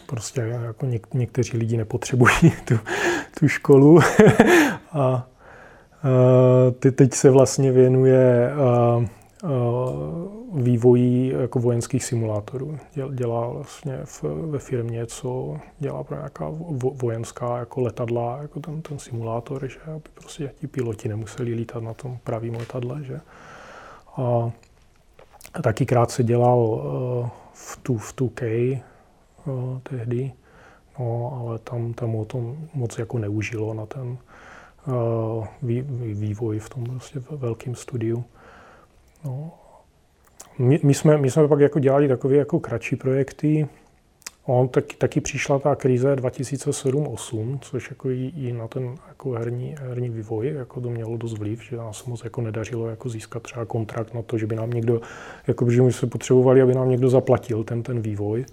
prostě 0.05 0.41
jako 0.41 0.86
něk, 0.86 1.13
někteří 1.13 1.58
lidi 1.58 1.77
nepotřebují 1.77 2.34
tu, 2.65 2.79
tu 3.39 3.47
školu 3.47 3.99
a, 4.91 4.99
a 4.99 5.27
ty 6.79 6.91
teď 6.91 7.13
se 7.13 7.29
vlastně 7.29 7.71
věnuje 7.71 8.51
a, 8.51 9.05
vývojí 10.54 11.28
jako 11.28 11.60
vojenských 11.60 12.06
simulátorů. 12.06 12.78
Dělá 13.13 13.47
vlastně 13.47 13.99
v, 14.04 14.23
ve 14.23 14.60
firmě, 14.60 15.06
co 15.06 15.58
dělá 15.80 16.04
pro 16.04 16.17
nějaká 16.17 16.52
vojenská 16.93 17.58
jako 17.58 17.82
letadla, 17.82 18.38
jako 18.41 18.60
ten, 18.60 18.82
ten 18.82 18.99
simulátor, 18.99 19.67
že 19.67 19.80
aby 19.95 20.10
prostě 20.13 20.52
ti 20.56 20.67
piloti 20.67 21.10
nemuseli 21.10 21.54
lítat 21.54 21.84
na 21.84 21.93
tom 21.93 22.17
pravým 22.23 22.56
letadle. 22.56 23.04
Že? 23.04 23.19
A 24.17 24.52
taky 25.62 25.86
krátce 25.86 26.23
dělal 26.23 26.58
uh, 26.60 27.30
v, 27.54 27.78
tu, 27.84 27.97
v 27.97 28.15
2K 28.15 28.82
uh, 29.45 29.80
tehdy, 29.80 30.32
no, 30.99 31.39
ale 31.41 31.60
tam, 31.60 31.93
tam 31.93 32.15
o 32.15 32.25
tom 32.25 32.58
moc 32.73 32.97
jako 32.97 33.17
neužilo 33.17 33.73
na 33.73 33.86
ten 33.86 34.17
vývoj 36.13 36.60
v 36.60 36.69
tom 36.69 36.84
prostě 36.84 37.19
velkém 37.32 37.75
studiu. 37.75 38.25
No. 39.25 39.51
My, 40.60 40.79
my, 40.84 40.93
jsme, 40.93 41.17
my 41.17 41.32
jsme 41.32 41.47
pak 41.47 41.60
jako 41.60 41.79
dělali 41.79 42.08
takové 42.08 42.36
jako 42.36 42.60
kratší 42.60 42.95
projekty. 42.95 43.67
On 44.45 44.67
taky, 44.67 44.95
taky 44.95 45.21
přišla 45.21 45.60
ta 45.60 45.75
krize 45.75 46.15
2007-2008, 46.15 47.60
což 47.62 47.89
jako 47.89 48.10
i, 48.10 48.34
i 48.38 48.53
na 48.53 48.67
ten 48.67 48.95
jako 49.08 49.32
herní, 49.32 49.75
herní 49.79 50.10
vývoj 50.10 50.47
jako 50.47 50.82
to 50.82 50.89
mělo 50.89 51.17
dost 51.17 51.38
vliv, 51.38 51.63
že 51.63 51.77
nás 51.77 52.05
moc 52.05 52.23
jako 52.23 52.41
nedařilo 52.41 52.88
jako 52.88 53.10
získat 53.10 53.43
třeba 53.43 53.65
kontrakt 53.65 54.13
na 54.13 54.21
to, 54.21 54.38
že 54.38 54.47
by 54.47 54.55
nám 54.55 54.71
někdo, 54.71 55.01
jako 55.47 55.69
že 55.71 55.82
my 55.82 55.93
jsme 55.93 56.08
potřebovali, 56.08 56.62
aby 56.62 56.73
nám 56.73 56.89
někdo 56.89 57.10
zaplatil 57.10 57.63
ten, 57.63 57.84
ten 57.84 58.01
vývoj. 58.01 58.45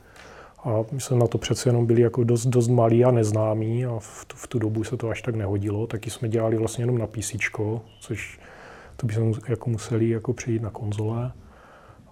A 0.64 0.84
my 0.92 1.00
jsme 1.00 1.16
na 1.16 1.26
to 1.26 1.38
přece 1.38 1.68
jenom 1.68 1.86
byli 1.86 2.02
jako 2.02 2.24
dost, 2.24 2.46
dost 2.46 2.68
malí 2.68 3.04
a 3.04 3.10
neznámí 3.10 3.86
a 3.86 3.98
v 3.98 4.24
tu, 4.24 4.36
v 4.36 4.48
tu 4.48 4.58
dobu 4.58 4.84
se 4.84 4.96
to 4.96 5.08
až 5.08 5.22
tak 5.22 5.34
nehodilo. 5.34 5.86
Taky 5.86 6.10
jsme 6.10 6.28
dělali 6.28 6.56
vlastně 6.56 6.82
jenom 6.82 6.98
na 6.98 7.06
PC, 7.06 7.36
což 8.00 8.38
to 8.96 9.06
by 9.06 9.14
se 9.14 9.20
jako 9.48 9.70
museli 9.70 10.08
jako 10.08 10.32
přejít 10.32 10.62
na 10.62 10.70
konzole 10.70 11.32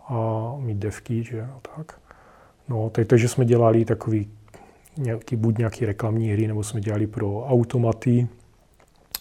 a 0.08 0.52
mít 0.58 0.78
devky, 0.78 1.24
že 1.24 1.42
a 1.42 1.60
tak. 1.76 2.00
No, 2.68 2.90
tak, 2.90 3.06
takže 3.06 3.28
jsme 3.28 3.44
dělali 3.44 3.84
takový 3.84 4.30
nějaký, 4.96 5.36
buď 5.36 5.58
nějaký 5.58 5.86
reklamní 5.86 6.32
hry, 6.32 6.46
nebo 6.46 6.64
jsme 6.64 6.80
dělali 6.80 7.06
pro 7.06 7.46
automaty, 7.46 8.28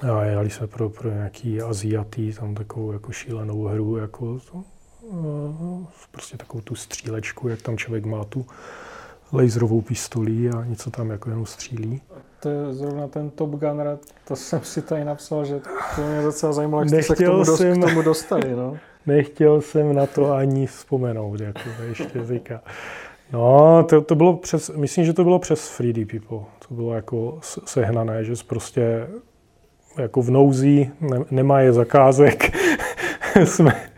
a 0.02 0.26
dělali 0.30 0.50
jsme 0.50 0.68
pro, 0.68 0.90
pro 0.90 1.12
nějaký 1.12 1.62
Aziaty, 1.62 2.34
tam 2.34 2.56
takovou 2.56 2.92
jako 2.92 3.12
šílenou 3.12 3.64
hru, 3.64 3.98
jako 3.98 4.40
to, 4.40 4.64
prostě 6.12 6.38
takovou 6.38 6.62
tu 6.62 6.76
střílečku, 6.76 7.48
jak 7.48 7.62
tam 7.62 7.78
člověk 7.78 8.06
má 8.06 8.24
tu 8.24 8.46
laserovou 9.34 9.82
pistoli 9.82 10.50
a 10.50 10.64
něco 10.64 10.92
tam 10.92 11.10
jako 11.10 11.30
jenom 11.30 11.46
střílí. 11.46 12.02
To 12.44 12.50
je 12.50 12.74
zrovna 12.74 13.08
ten 13.08 13.30
Top 13.30 13.50
Gunner, 13.50 13.98
to 14.28 14.36
jsem 14.36 14.64
si 14.64 14.82
tady 14.82 15.06
napsal, 15.06 15.46
že 15.46 15.60
to 15.96 16.02
mě 16.02 16.22
docela 16.22 16.54
zajímalo, 16.54 16.82
jak 16.82 16.90
jste 16.90 17.04
se 17.04 17.16
k 17.16 17.26
tomu, 17.26 17.44
dost, 17.44 17.58
jsem, 17.58 17.82
k 17.82 17.86
tomu 17.86 18.02
dostali. 18.02 18.56
No. 18.56 18.78
Nechtěl 19.06 19.62
jsem 19.62 19.96
na 19.96 20.06
to 20.06 20.34
ani 20.34 20.68
vzpomenout, 20.68 21.40
jako 21.40 21.60
ještě 21.88 22.26
říká. 22.26 22.62
No, 23.34 23.84
to, 23.90 24.02
to 24.02 24.16
bylo 24.16 24.38
přes, 24.38 24.70
myslím, 24.70 25.06
že 25.06 25.14
to 25.14 25.24
bylo 25.24 25.40
přes 25.40 25.80
3D 25.80 26.20
People. 26.20 26.46
To 26.68 26.74
bylo 26.74 26.94
jako 26.94 27.40
sehnané, 27.66 28.24
že 28.24 28.34
prostě 28.48 29.08
jako 29.98 30.22
v 30.22 30.32
nouzi, 30.32 30.92
ne, 31.02 31.20
nemá 31.32 31.60
je 31.60 31.74
zakázek, 31.74 32.56
jsme, 33.44 33.90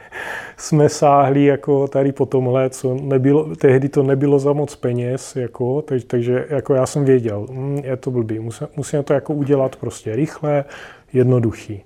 jsme 0.57 0.89
sáhli 0.89 1.45
jako 1.45 1.87
tady 1.87 2.11
po 2.11 2.25
tomhle, 2.25 2.69
co 2.69 2.93
nebylo, 2.93 3.55
tehdy 3.55 3.89
to 3.89 4.03
nebylo 4.03 4.39
za 4.39 4.53
moc 4.53 4.75
peněz, 4.75 5.35
jako, 5.35 5.81
teď, 5.81 6.07
takže 6.07 6.45
jako 6.49 6.73
já 6.73 6.85
jsem 6.85 7.05
věděl, 7.05 7.47
hm, 7.51 7.81
je 7.83 7.97
to 7.97 8.11
blbý, 8.11 8.39
musím, 8.39 8.67
musím 8.75 9.03
to 9.03 9.13
jako 9.13 9.33
udělat 9.33 9.75
prostě 9.75 10.15
rychle, 10.15 10.65
jednoduchý. 11.13 11.83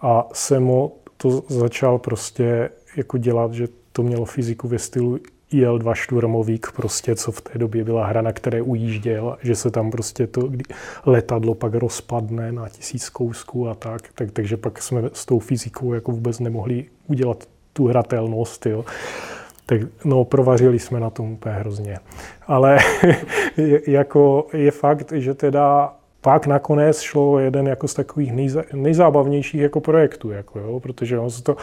A 0.00 0.28
Semo 0.32 0.92
to 1.16 1.42
začal 1.48 1.98
prostě 1.98 2.70
jako 2.96 3.18
dělat, 3.18 3.52
že 3.52 3.68
to 3.92 4.02
mělo 4.02 4.24
fyziku 4.24 4.68
ve 4.68 4.78
stylu 4.78 5.18
IL-2 5.52 5.94
šturmovík, 5.94 6.66
prostě, 6.76 7.16
co 7.16 7.32
v 7.32 7.40
té 7.40 7.58
době 7.58 7.84
byla 7.84 8.06
hra, 8.06 8.22
na 8.22 8.32
které 8.32 8.62
ujížděl, 8.62 9.38
že 9.42 9.54
se 9.54 9.70
tam 9.70 9.90
prostě 9.90 10.26
to 10.26 10.50
letadlo 11.06 11.54
pak 11.54 11.74
rozpadne 11.74 12.52
na 12.52 12.68
tisíc 12.68 13.08
kousků 13.08 13.68
a 13.68 13.74
tak, 13.74 14.02
tak, 14.14 14.30
takže 14.30 14.56
pak 14.56 14.82
jsme 14.82 15.10
s 15.12 15.26
tou 15.26 15.38
fyzikou 15.38 15.94
jako 15.94 16.12
vůbec 16.12 16.40
nemohli 16.40 16.86
udělat 17.06 17.48
tu 17.74 17.86
hratelnost, 17.86 18.66
jo. 18.66 18.84
Tak 19.66 19.80
no, 20.04 20.24
provařili 20.24 20.78
jsme 20.78 21.00
na 21.00 21.10
tom 21.10 21.32
úplně 21.32 21.54
hrozně. 21.54 21.98
Ale 22.46 22.78
jako 23.86 24.46
je 24.52 24.70
fakt, 24.70 25.12
že 25.12 25.34
teda 25.34 25.92
pak 26.24 26.46
nakonec 26.46 27.00
šlo 27.00 27.38
jeden 27.38 27.68
jako 27.68 27.88
z 27.88 27.94
takových 27.94 28.32
nejza, 28.32 28.62
nejzábavnějších 28.72 29.60
jako 29.60 29.80
projektů, 29.80 30.30
jako 30.30 30.58
jo, 30.58 30.80
protože 30.80 31.18
on 31.18 31.30
se 31.30 31.42
to 31.42 31.56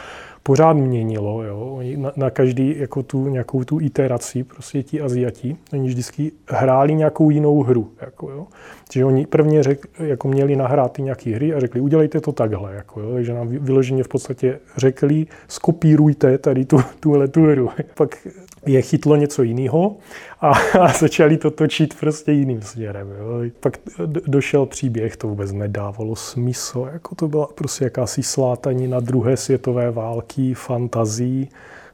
pořád 0.44 0.74
měnilo. 0.74 1.44
Jo. 1.44 1.80
Na, 1.96 2.12
na 2.16 2.30
každý 2.30 2.80
jako 2.80 3.04
tu 3.04 3.28
nějakou 3.28 3.64
tu 3.64 3.80
iteraci, 3.80 4.44
prostě 4.44 4.84
ti 4.84 5.02
Aziati, 5.02 5.56
oni 5.74 5.88
vždycky 5.88 6.32
hráli 6.48 6.96
nějakou 6.96 7.30
jinou 7.30 7.64
hru. 7.64 7.92
Jako, 8.02 8.30
jo. 8.30 8.48
Takže 8.88 9.06
oni 9.06 9.26
prvně 9.26 9.64
řek, 9.64 9.88
jako 10.00 10.28
měli 10.28 10.56
nahrát 10.56 10.92
ty 10.92 11.02
nějaké 11.02 11.36
hry 11.36 11.54
a 11.54 11.60
řekli, 11.60 11.82
udělejte 11.82 12.22
to 12.22 12.32
takhle. 12.32 12.76
Jako, 12.76 13.02
jo. 13.02 13.14
Takže 13.14 13.34
nám 13.34 13.48
vyloženě 13.48 14.04
v 14.04 14.08
podstatě 14.08 14.60
řekli, 14.78 15.26
skopírujte 15.48 16.38
tady 16.38 16.66
tu, 16.66 16.78
tuhle 17.00 17.28
tu 17.28 17.46
hru. 17.46 17.70
Pak 17.94 18.28
je 18.66 18.82
chytlo 18.82 19.16
něco 19.16 19.44
jiného 19.44 19.96
a, 20.42 20.52
a 20.80 20.88
začali 21.00 21.38
to 21.38 21.52
točit 21.52 22.00
prostě 22.00 22.32
jiným 22.32 22.62
směrem. 22.62 23.08
Jo. 23.20 23.52
Pak 23.60 23.78
došel 24.08 24.66
příběh, 24.66 25.18
to 25.18 25.28
vůbec 25.28 25.52
nedávalo 25.52 26.16
smysl, 26.16 26.90
jako 26.94 27.16
to 27.16 27.28
byla 27.28 27.48
prostě 27.56 27.84
jakási 27.84 28.24
slátanina 28.24 29.00
druhé 29.00 29.38
světové 29.38 29.92
války, 29.92 30.54
fantazí. 30.54 31.50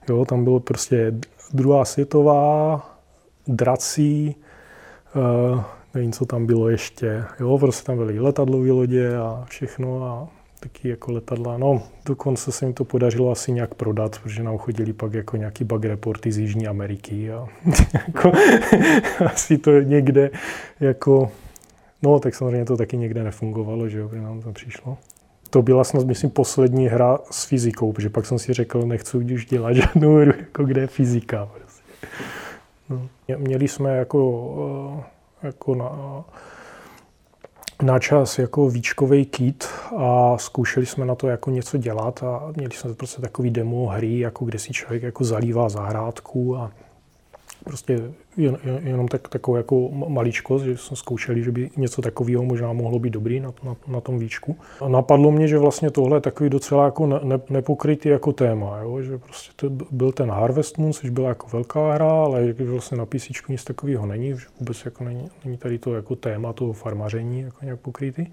Jo, 0.10 0.26
tam 0.26 0.44
bylo 0.44 0.60
prostě 0.60 1.14
druhá 1.54 1.86
světová, 1.86 2.82
drací, 3.48 4.36
uh, 5.16 5.62
nevím, 5.94 6.12
co 6.12 6.26
tam 6.26 6.46
bylo 6.46 6.70
ještě. 6.70 7.24
Jo, 7.40 7.58
prostě 7.58 7.86
tam 7.86 7.98
byly 7.98 8.20
letadlové 8.20 8.72
lodě 8.72 9.18
a 9.18 9.46
všechno 9.48 10.04
a 10.04 10.37
taky 10.60 10.90
jako 10.90 11.12
letadla. 11.12 11.58
No, 11.58 11.84
dokonce 12.06 12.52
se 12.52 12.66
jim 12.66 12.74
to 12.74 12.84
podařilo 12.84 13.32
asi 13.32 13.52
nějak 13.52 13.76
prodat, 13.76 14.20
protože 14.24 14.44
nám 14.44 14.58
chodili 14.58 14.94
pak 14.94 15.14
jako 15.14 15.38
nějaký 15.38 15.64
bug 15.64 15.86
reporty 15.86 16.32
z 16.32 16.38
Jižní 16.38 16.68
Ameriky 16.68 17.32
a 17.32 17.48
jako, 17.94 18.32
asi 19.26 19.58
to 19.58 19.72
někde 19.72 20.30
jako, 20.80 21.32
no 22.02 22.20
tak 22.20 22.36
samozřejmě 22.36 22.66
to 22.66 22.78
taky 22.78 22.98
někde 22.98 23.24
nefungovalo, 23.24 23.90
že 23.90 24.00
jo, 24.00 24.10
nám 24.14 24.42
to 24.42 24.52
přišlo. 24.52 24.98
To 25.50 25.62
byla 25.62 25.84
snad, 25.84 26.06
myslím, 26.06 26.30
poslední 26.30 26.88
hra 26.88 27.20
s 27.32 27.46
fyzikou, 27.46 27.94
protože 27.94 28.10
pak 28.10 28.26
jsem 28.26 28.40
si 28.40 28.54
řekl, 28.54 28.82
nechci 28.82 29.18
už 29.18 29.46
dělat 29.46 29.74
žádnou 29.74 30.16
hru, 30.16 30.34
jako 30.40 30.64
kde 30.64 30.82
je 30.82 30.88
fyzika. 30.88 31.46
Prostě. 31.46 31.84
No. 32.90 33.10
Měli 33.38 33.68
jsme 33.68 33.98
jako, 33.98 35.04
eh, 35.44 35.48
jako 35.48 35.76
na, 35.76 35.90
na 37.82 38.00
čas 38.00 38.40
jako 38.40 38.70
výčkový 38.70 39.26
kit 39.26 39.68
a 39.98 40.38
zkoušeli 40.38 40.86
jsme 40.86 41.06
na 41.06 41.16
to 41.16 41.28
jako 41.28 41.52
něco 41.52 41.78
dělat 41.78 42.24
a 42.24 42.54
měli 42.56 42.76
jsme 42.76 42.94
prostě 42.94 43.22
takový 43.22 43.50
demo 43.50 43.88
hry, 43.88 44.20
jako 44.20 44.46
kde 44.46 44.60
si 44.60 44.74
člověk 44.74 45.04
jako 45.04 45.24
zalívá 45.24 45.70
zahrádku 45.70 46.58
a 46.58 46.72
prostě 47.64 48.12
jen, 48.38 48.58
jenom 48.84 49.08
tak, 49.08 49.28
takovou 49.28 49.58
jako 49.58 49.90
maličkost, 49.92 50.66
že 50.66 50.78
jsme 50.78 50.98
zkoušeli, 50.98 51.44
že 51.44 51.52
by 51.52 51.70
něco 51.78 52.02
takového 52.02 52.44
možná 52.44 52.74
mohlo 52.74 53.00
být 53.00 53.10
dobrý 53.10 53.40
na, 53.40 53.54
na, 53.64 53.76
na 53.88 54.02
tom 54.02 54.20
výčku. 54.20 54.56
A 54.82 54.88
napadlo 54.88 55.32
mě, 55.32 55.48
že 55.48 55.58
vlastně 55.58 55.92
tohle 55.92 56.18
je 56.18 56.22
takový 56.22 56.50
docela 56.50 56.86
jako 56.86 57.08
ne, 57.08 57.20
ne, 57.24 57.40
nepokrytý 57.50 58.10
jako 58.10 58.34
téma, 58.34 58.80
jo? 58.80 59.02
že 59.02 59.18
prostě 59.18 59.52
to 59.56 59.70
byl 59.92 60.12
ten 60.12 60.32
Harvest 60.32 60.78
Moon, 60.78 60.94
což 60.94 61.10
byla 61.10 61.30
jako 61.30 61.48
velká 61.54 61.94
hra, 61.94 62.12
ale 62.12 62.54
vlastně 62.54 62.98
na 62.98 63.06
PC 63.06 63.30
nic 63.50 63.64
takového 63.64 64.06
není, 64.06 64.30
že 64.30 64.46
vůbec 64.60 64.86
jako 64.86 65.04
není, 65.04 65.30
není 65.46 65.58
tady 65.58 65.80
to 65.80 65.96
jako 65.96 66.16
téma 66.16 66.54
toho 66.54 66.74
farmaření 66.74 67.42
jako 67.42 67.58
nějak 67.62 67.80
pokrytý. 67.80 68.26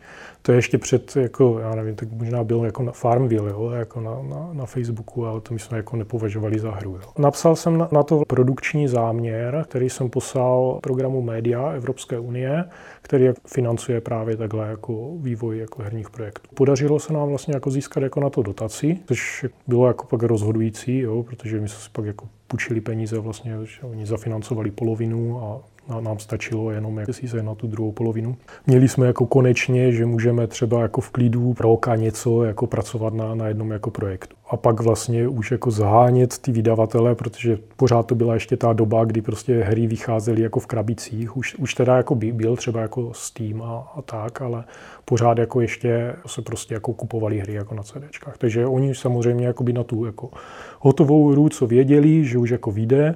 To 0.42 0.52
je 0.52 0.58
ještě 0.58 0.78
před, 0.78 1.16
jako, 1.16 1.58
já 1.58 1.74
nevím, 1.74 1.94
tak 1.94 2.12
možná 2.12 2.44
byl 2.44 2.64
jako 2.64 2.82
na 2.82 2.92
Farmville, 2.92 3.50
jo? 3.50 3.70
jako 3.70 4.00
na, 4.00 4.22
na, 4.22 4.48
na 4.52 4.66
Facebooku, 4.66 5.26
ale 5.26 5.40
to 5.40 5.54
my 5.54 5.60
jsme 5.60 5.76
jako 5.76 5.96
nepovažovali 5.96 6.58
za 6.58 6.70
hru. 6.70 6.90
Jo? 6.90 7.08
Napsal 7.18 7.56
jsem 7.56 7.78
na, 7.78 7.88
na 7.92 8.02
to 8.02 8.22
produkční 8.26 8.88
záměr, 8.88 9.64
který 9.68 9.90
jsem 9.94 10.10
poslal 10.10 10.78
programu 10.82 11.22
Media 11.22 11.70
Evropské 11.70 12.18
unie, 12.18 12.64
který 13.02 13.28
financuje 13.46 14.00
právě 14.00 14.36
takhle 14.36 14.68
jako 14.68 15.16
vývoj 15.16 15.58
jako 15.58 15.82
herních 15.82 16.10
projektů. 16.10 16.48
Podařilo 16.54 17.00
se 17.00 17.12
nám 17.12 17.28
vlastně 17.28 17.54
jako 17.54 17.70
získat 17.70 18.02
jako 18.02 18.20
na 18.20 18.30
to 18.30 18.42
dotaci, 18.42 18.98
což 19.06 19.46
bylo 19.66 19.86
jako 19.86 20.06
pak 20.06 20.22
rozhodující, 20.22 20.98
jo, 20.98 21.22
protože 21.22 21.60
my 21.60 21.68
jsme 21.68 21.78
si 21.80 21.90
pak 21.92 22.04
jako 22.04 22.28
půjčili 22.48 22.80
peníze 22.80 23.18
vlastně, 23.18 23.56
že 23.62 23.80
oni 23.82 24.06
zafinancovali 24.06 24.70
polovinu 24.70 25.40
a 25.44 25.60
nám 26.00 26.18
stačilo 26.18 26.70
jenom 26.70 26.98
jak 26.98 27.14
si 27.14 27.28
se 27.28 27.42
na 27.42 27.54
tu 27.54 27.66
druhou 27.66 27.92
polovinu. 27.92 28.36
Měli 28.66 28.88
jsme 28.88 29.06
jako 29.06 29.26
konečně, 29.26 29.92
že 29.92 30.06
můžeme 30.06 30.46
třeba 30.46 30.82
jako 30.82 31.00
v 31.00 31.10
klidu 31.10 31.54
pro 31.54 31.72
oka 31.72 31.96
něco 31.96 32.44
jako 32.44 32.66
pracovat 32.66 33.14
na, 33.14 33.34
na 33.34 33.48
jednom 33.48 33.70
jako 33.70 33.90
projektu. 33.90 34.36
A 34.50 34.56
pak 34.56 34.80
vlastně 34.80 35.28
už 35.28 35.50
jako 35.50 35.70
zahánět 35.70 36.38
ty 36.38 36.52
vydavatele, 36.52 37.14
protože 37.14 37.58
pořád 37.76 38.06
to 38.06 38.14
byla 38.14 38.34
ještě 38.34 38.56
ta 38.56 38.72
doba, 38.72 39.04
kdy 39.04 39.22
prostě 39.22 39.62
hry 39.62 39.86
vycházely 39.86 40.42
jako 40.42 40.60
v 40.60 40.66
krabicích. 40.66 41.36
Už, 41.36 41.54
už 41.54 41.74
teda 41.74 41.96
jako 41.96 42.14
by, 42.14 42.32
byl 42.32 42.56
třeba 42.56 42.80
jako 42.80 43.10
Steam 43.14 43.62
a, 43.62 43.92
a 43.96 44.02
tak, 44.02 44.42
ale 44.42 44.64
pořád 45.04 45.38
jako 45.38 45.60
ještě 45.60 46.16
se 46.26 46.42
prostě 46.42 46.74
jako 46.74 46.92
kupovali 46.92 47.38
hry 47.38 47.52
jako 47.52 47.74
na 47.74 47.82
CDčkách. 47.82 48.38
Takže 48.38 48.66
oni 48.66 48.94
samozřejmě 48.94 49.46
jako 49.46 49.64
by 49.64 49.72
na 49.72 49.84
tu 49.84 50.04
jako 50.04 50.30
hotovou 50.80 51.28
hru, 51.28 51.48
co 51.48 51.66
věděli, 51.66 52.24
že 52.24 52.38
už 52.38 52.50
jako 52.50 52.70
vyjde, 52.70 53.14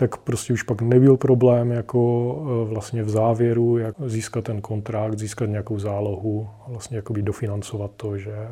tak 0.00 0.16
prostě 0.16 0.52
už 0.52 0.62
pak 0.62 0.82
nebyl 0.82 1.16
problém 1.16 1.70
jako 1.70 2.32
e, 2.40 2.74
vlastně 2.74 3.02
v 3.02 3.10
závěru, 3.10 3.78
jak 3.78 3.94
získat 4.06 4.44
ten 4.44 4.60
kontrakt, 4.60 5.18
získat 5.18 5.46
nějakou 5.46 5.78
zálohu 5.78 6.48
a 6.66 6.70
vlastně 6.70 6.96
jakoby 6.96 7.22
dofinancovat 7.22 7.90
to, 7.96 8.18
že 8.18 8.48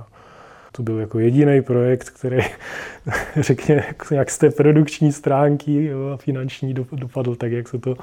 to 0.72 0.82
byl 0.82 0.98
jako 0.98 1.18
jediný 1.18 1.62
projekt, 1.62 2.10
který, 2.10 2.38
řekně, 3.40 3.84
jak 4.10 4.30
z 4.30 4.38
té 4.38 4.50
produkční 4.50 5.12
stránky 5.12 5.92
a 5.92 6.16
finanční 6.16 6.74
dopadl 6.74 7.36
tak, 7.36 7.52
jak 7.52 7.68
se 7.68 7.78
to 7.78 7.96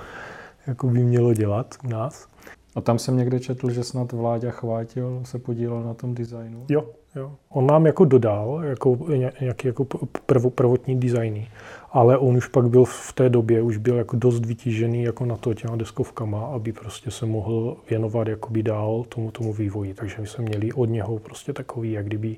jako 0.67 0.87
by 0.87 1.03
mělo 1.03 1.33
dělat 1.33 1.75
u 1.85 1.89
nás. 1.89 2.27
A 2.75 2.81
tam 2.81 2.99
jsem 2.99 3.17
někde 3.17 3.39
četl, 3.39 3.69
že 3.69 3.83
snad 3.83 4.11
Vláďa 4.11 4.51
Chvátil 4.51 5.21
se 5.23 5.39
podílel 5.39 5.83
na 5.83 5.93
tom 5.93 6.15
designu. 6.15 6.65
Jo, 6.69 6.89
jo. 7.15 7.31
On 7.49 7.67
nám 7.67 7.85
jako 7.85 8.05
dodal 8.05 8.61
jako 8.63 8.97
nějaký 9.41 9.67
jako 9.67 9.85
prvo, 10.25 10.49
prvotní 10.49 10.99
designy 10.99 11.47
ale 11.93 12.17
on 12.17 12.37
už 12.37 12.47
pak 12.47 12.69
byl 12.69 12.85
v 12.85 13.13
té 13.13 13.29
době, 13.29 13.61
už 13.61 13.77
byl 13.77 13.95
jako 13.97 14.15
dost 14.15 14.45
vytížený 14.45 15.03
jako 15.03 15.25
na 15.25 15.37
to 15.37 15.53
těma 15.53 15.75
deskovkama, 15.75 16.45
aby 16.45 16.71
prostě 16.71 17.11
se 17.11 17.25
mohl 17.25 17.77
věnovat 17.89 18.27
jakoby 18.27 18.63
dál 18.63 19.05
tomu, 19.09 19.31
tomu 19.31 19.53
vývoji. 19.53 19.93
Takže 19.93 20.15
my 20.19 20.27
jsme 20.27 20.43
měli 20.43 20.73
od 20.73 20.85
něho 20.85 21.19
prostě 21.19 21.53
takový, 21.53 21.91
jak 21.91 22.05
kdyby 22.05 22.35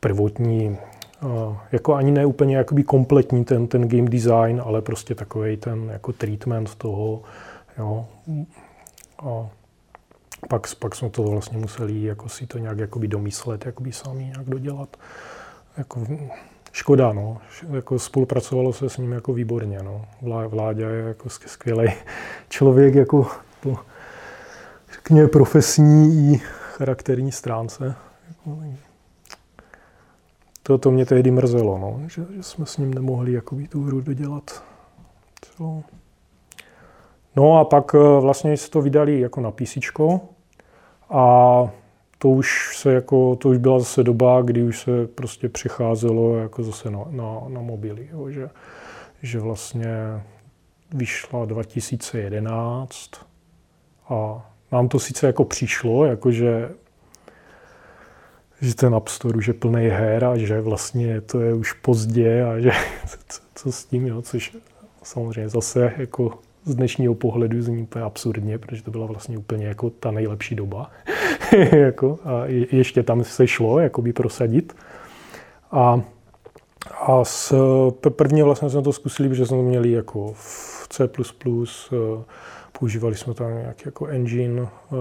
prvotní, 0.00 0.78
jako 1.72 1.94
ani 1.94 2.10
ne 2.10 2.26
úplně 2.26 2.56
jakoby 2.56 2.82
kompletní 2.82 3.44
ten, 3.44 3.66
ten 3.66 3.88
game 3.88 4.10
design, 4.10 4.62
ale 4.64 4.82
prostě 4.82 5.14
takový 5.14 5.56
ten 5.56 5.90
jako 5.92 6.12
treatment 6.12 6.74
toho, 6.74 7.22
jo. 7.78 8.06
A 9.18 9.48
pak, 10.48 10.74
pak 10.74 10.94
jsme 10.94 11.10
to 11.10 11.22
vlastně 11.22 11.58
museli 11.58 12.02
jako 12.02 12.28
si 12.28 12.46
to 12.46 12.58
nějak 12.58 12.78
jakoby 12.78 13.08
domyslet, 13.08 13.66
jakoby 13.66 13.92
sami 13.92 14.24
nějak 14.24 14.48
dodělat. 14.48 14.96
Jako, 15.76 16.06
Škoda, 16.72 17.12
no. 17.12 17.38
Jako 17.70 17.98
spolupracovalo 17.98 18.72
se 18.72 18.88
s 18.88 18.96
ním 18.96 19.12
jako 19.12 19.32
výborně, 19.32 19.78
no. 19.82 20.06
Vlá, 20.22 20.46
Vláďa 20.46 20.88
je 20.88 21.02
jako 21.02 21.28
skvělý 21.28 21.92
člověk, 22.48 22.94
jako 22.94 23.26
po, 23.60 23.78
řekněme, 24.94 25.28
profesní 25.28 26.32
i 26.32 26.38
charakterní 26.76 27.32
stránce. 27.32 27.94
To, 30.62 30.78
to 30.78 30.90
mě 30.90 31.06
tehdy 31.06 31.30
mrzelo, 31.30 31.78
no, 31.78 32.08
že, 32.08 32.26
že 32.36 32.42
jsme 32.42 32.66
s 32.66 32.76
ním 32.76 32.94
nemohli 32.94 33.32
jakoby, 33.32 33.68
tu 33.68 33.82
hru 33.82 34.00
dodělat 34.00 34.64
celou. 35.42 35.84
No 37.40 37.58
a 37.58 37.64
pak 37.64 37.94
eh, 37.94 38.20
vlastně 38.20 38.56
se 38.56 38.70
to 38.70 38.82
vydali 38.82 39.20
jako 39.20 39.40
na 39.40 39.50
PC 39.50 39.78
a 41.10 41.68
to 42.18 42.28
už 42.28 42.78
se 42.78 42.92
jako, 42.92 43.36
to 43.36 43.48
už 43.48 43.56
byla 43.56 43.78
zase 43.78 44.04
doba, 44.04 44.42
kdy 44.42 44.62
už 44.62 44.80
se 44.80 45.06
prostě 45.06 45.48
přicházelo 45.48 46.36
jako 46.36 46.62
zase 46.62 46.90
na, 46.90 47.04
na, 47.10 47.40
na 47.48 47.60
mobily, 47.60 48.08
jo, 48.12 48.30
že, 48.30 48.50
že 49.22 49.40
vlastně 49.40 49.88
vyšla 50.94 51.44
2011 51.44 53.10
a 54.08 54.50
nám 54.72 54.88
to 54.88 54.98
sice 54.98 55.26
jako 55.26 55.44
přišlo, 55.44 56.04
jakože 56.04 56.70
že 58.60 58.74
ten 58.74 58.94
App 58.94 59.08
Store 59.08 59.38
už 59.38 59.48
je 59.48 59.54
plný 59.54 59.88
her 59.88 60.24
a 60.24 60.36
že 60.36 60.60
vlastně 60.60 61.20
to 61.20 61.40
je 61.40 61.54
už 61.54 61.72
pozdě 61.72 62.44
a 62.44 62.58
že 62.58 62.70
co, 63.28 63.40
co 63.54 63.72
s 63.72 63.84
tím, 63.84 64.06
jo, 64.06 64.22
což 64.22 64.56
samozřejmě 65.02 65.48
zase 65.48 65.92
jako 65.96 66.38
z 66.64 66.74
dnešního 66.74 67.14
pohledu 67.14 67.62
zní 67.62 67.82
úplně 67.82 68.04
absurdně, 68.04 68.58
protože 68.58 68.82
to 68.82 68.90
byla 68.90 69.06
vlastně 69.06 69.38
úplně 69.38 69.66
jako 69.66 69.90
ta 69.90 70.10
nejlepší 70.10 70.54
doba. 70.54 70.90
jako, 71.72 72.18
a 72.24 72.42
ještě 72.72 73.02
tam 73.02 73.24
se 73.24 73.46
šlo 73.46 73.78
jakoby 73.78 74.12
prosadit. 74.12 74.76
A, 75.70 76.00
a 77.00 77.24
s, 77.24 77.54
prvně 78.08 78.44
vlastně 78.44 78.70
jsme 78.70 78.82
to 78.82 78.92
zkusili, 78.92 79.28
protože 79.28 79.46
jsme 79.46 79.56
to 79.56 79.62
měli 79.62 79.90
jako 79.90 80.32
v 80.36 80.86
C++, 80.90 81.08
eh, 81.92 82.24
používali 82.78 83.14
jsme 83.14 83.34
tam 83.34 83.58
nějaký 83.58 83.82
jako 83.86 84.06
engine, 84.06 84.62
eh, 84.62 84.96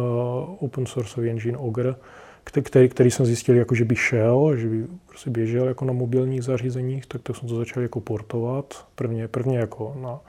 open 0.59 0.85
source 0.85 1.21
engine 1.21 1.57
Ogre, 1.57 1.95
který, 2.43 2.89
který 2.89 3.11
jsem 3.11 3.25
zjistil, 3.25 3.55
jako, 3.55 3.75
že 3.75 3.85
by 3.85 3.95
šel, 3.95 4.55
že 4.55 4.67
by 4.67 4.87
prostě 5.07 5.29
běžel 5.29 5.67
jako 5.67 5.85
na 5.85 5.93
mobilních 5.93 6.43
zařízeních, 6.43 7.05
tak 7.05 7.21
to 7.21 7.33
jsme 7.33 7.49
to 7.49 7.55
začali 7.55 7.83
jako 7.83 7.99
portovat. 7.99 8.85
Prvně, 8.95 9.27
prvně 9.27 9.57
jako 9.57 9.97
na, 10.01 10.19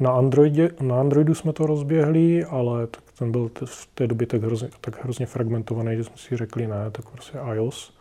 na, 0.00 0.12
Androidě, 0.12 0.70
na 0.80 1.00
Androidu 1.00 1.34
jsme 1.34 1.52
to 1.52 1.66
rozběhli, 1.66 2.44
ale 2.44 2.86
tak 2.86 3.04
ten 3.18 3.32
byl 3.32 3.50
v 3.64 3.88
té 3.94 4.06
době 4.06 4.26
tak 4.26 4.42
hrozně, 4.42 4.68
tak 4.80 5.04
hrozně 5.04 5.26
fragmentovaný, 5.26 5.96
že 5.96 6.04
jsme 6.04 6.16
si 6.16 6.36
řekli 6.36 6.66
ne, 6.66 6.90
tak 6.92 7.08
prostě 7.08 7.38
iOS. 7.54 7.98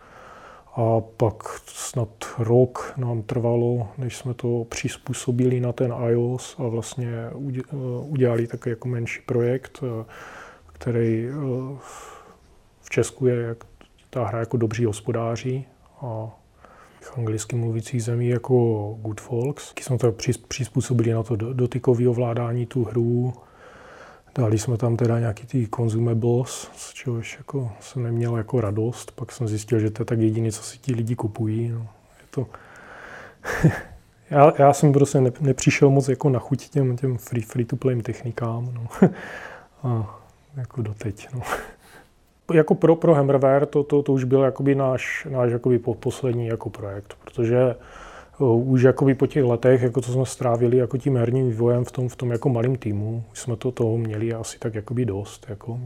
A 0.76 1.02
pak 1.18 1.44
snad 1.66 2.10
rok 2.40 2.94
nám 2.98 3.22
trvalo, 3.22 3.88
než 3.98 4.18
jsme 4.18 4.34
to 4.34 4.66
přizpůsobili 4.70 5.60
na 5.60 5.72
ten 5.72 5.94
iOS 6.10 6.56
a 6.60 6.68
vlastně 6.68 7.30
udělali 8.02 8.48
takový 8.48 8.72
jako 8.72 8.88
menší 8.88 9.22
projekt, 9.26 9.84
který 10.74 11.30
v 12.82 12.90
Česku 12.90 13.28
je 13.28 13.36
jak 13.36 13.58
ta 14.10 14.26
hra 14.26 14.40
jako 14.40 14.58
dobří 14.58 14.86
hospodáři 14.86 15.66
a 16.02 16.40
anglicky 17.18 17.56
mluvících 17.56 18.04
zemí 18.04 18.28
jako 18.28 18.56
Good 19.02 19.22
Folks. 19.22 19.74
Jsme 19.82 19.98
to 19.98 20.14
přizpůsobili 20.48 21.14
na 21.14 21.24
to 21.24 21.36
dotykové 21.36 22.08
ovládání 22.10 22.66
tu 22.66 22.84
hru. 22.84 23.34
Dali 24.36 24.60
jsme 24.60 24.78
tam 24.78 24.98
teda 24.98 25.20
nějaký 25.20 25.48
ty 25.48 25.68
consumables, 25.76 26.70
z 26.76 26.94
čehož 26.94 27.38
jako 27.38 27.72
jsem 27.80 28.04
neměl 28.04 28.38
jako 28.38 28.62
radost. 28.62 29.12
Pak 29.12 29.32
jsem 29.32 29.48
zjistil, 29.48 29.80
že 29.80 29.90
to 29.90 30.02
je 30.02 30.06
tak 30.06 30.20
jediné, 30.20 30.52
co 30.52 30.64
si 30.64 30.78
ti 30.78 30.94
lidi 30.94 31.16
kupují. 31.16 31.70
No, 31.70 31.88
je 32.20 32.28
to... 32.30 32.48
já, 34.30 34.54
já, 34.60 34.74
jsem 34.74 34.94
prostě 34.94 35.22
ne, 35.22 35.32
nepřišel 35.40 35.90
moc 35.90 36.10
jako 36.10 36.30
na 36.30 36.40
chuť 36.40 36.70
těm, 36.70 36.98
těm 36.98 37.18
free, 37.18 37.44
free 37.44 37.66
to 37.66 37.76
play 37.76 38.02
technikám. 38.02 38.74
No. 38.74 39.10
A 39.84 40.20
jako 40.58 40.82
doteď. 40.82 41.28
No 41.34 41.42
jako 42.54 42.76
pro, 42.76 42.96
pro 42.96 43.14
Hammerware 43.14 43.66
to, 43.66 43.84
to, 43.84 44.04
to 44.04 44.14
už 44.14 44.24
byl 44.24 44.42
jakoby 44.42 44.76
náš, 44.76 45.28
náš 45.30 45.52
jakoby 45.52 45.80
poslední 45.80 46.48
jako 46.48 46.70
projekt, 46.70 47.14
protože 47.24 47.76
uh, 48.40 48.72
už 48.72 48.82
jakoby 48.82 49.16
po 49.16 49.28
těch 49.28 49.44
letech, 49.44 49.82
jako 49.82 50.02
co 50.02 50.12
jsme 50.12 50.26
strávili 50.26 50.78
jako 50.78 50.98
tím 50.98 51.18
herním 51.18 51.50
vývojem 51.50 51.86
v 51.86 51.92
tom, 51.92 52.10
v 52.10 52.16
tom 52.16 52.32
jako 52.32 52.50
malém 52.50 52.76
týmu, 52.76 53.24
už 53.32 53.40
jsme 53.40 53.56
to 53.56 53.72
toho 53.72 53.98
měli 53.98 54.34
asi 54.34 54.60
tak 54.60 54.76
jakoby 54.76 55.06
dost, 55.06 55.46
jako, 55.50 55.80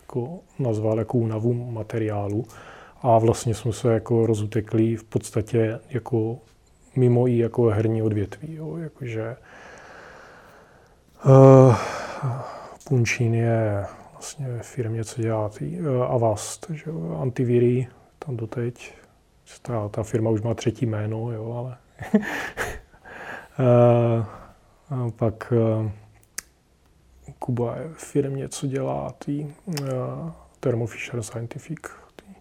jako 0.00 0.38
nazval 0.58 0.98
jako 0.98 1.18
únavu 1.18 1.52
materiálu. 1.52 2.44
A 3.02 3.18
vlastně 3.18 3.54
jsme 3.54 3.72
se 3.72 3.92
jako 3.92 4.26
rozutekli 4.26 4.96
v 4.96 5.04
podstatě 5.04 5.78
jako 5.90 6.38
mimo 6.96 7.28
i 7.28 7.38
jako 7.38 7.64
herní 7.64 8.02
odvětví, 8.02 8.54
jo, 8.54 8.76
jakože 8.76 9.36
uh, 11.26 11.74
Punčín 12.88 13.34
je 13.34 13.84
vlastně 14.16 14.58
firmě, 14.62 15.04
co 15.04 15.22
dělá 15.22 15.48
tý, 15.48 15.80
uh, 15.80 16.02
Avast, 16.02 16.70
že 16.70 16.90
jo, 16.90 17.18
antiviry, 17.20 17.88
tam 18.18 18.36
doteď. 18.36 18.94
Ta, 19.62 19.88
ta 19.88 20.02
firma 20.02 20.30
už 20.30 20.42
má 20.42 20.54
třetí 20.54 20.86
jméno, 20.86 21.32
jo, 21.32 21.52
ale... 21.52 21.76
uh, 23.58 24.26
a 25.06 25.10
pak 25.16 25.52
uh, 25.52 25.90
Kuba 27.38 27.76
je 27.76 27.88
firmě, 27.94 28.48
co 28.48 28.66
dělá 28.66 29.12
tý, 29.18 29.46
Thermo 30.60 30.86
Fisher 30.86 31.22
Scientific, 31.22 31.78
tý, 32.16 32.34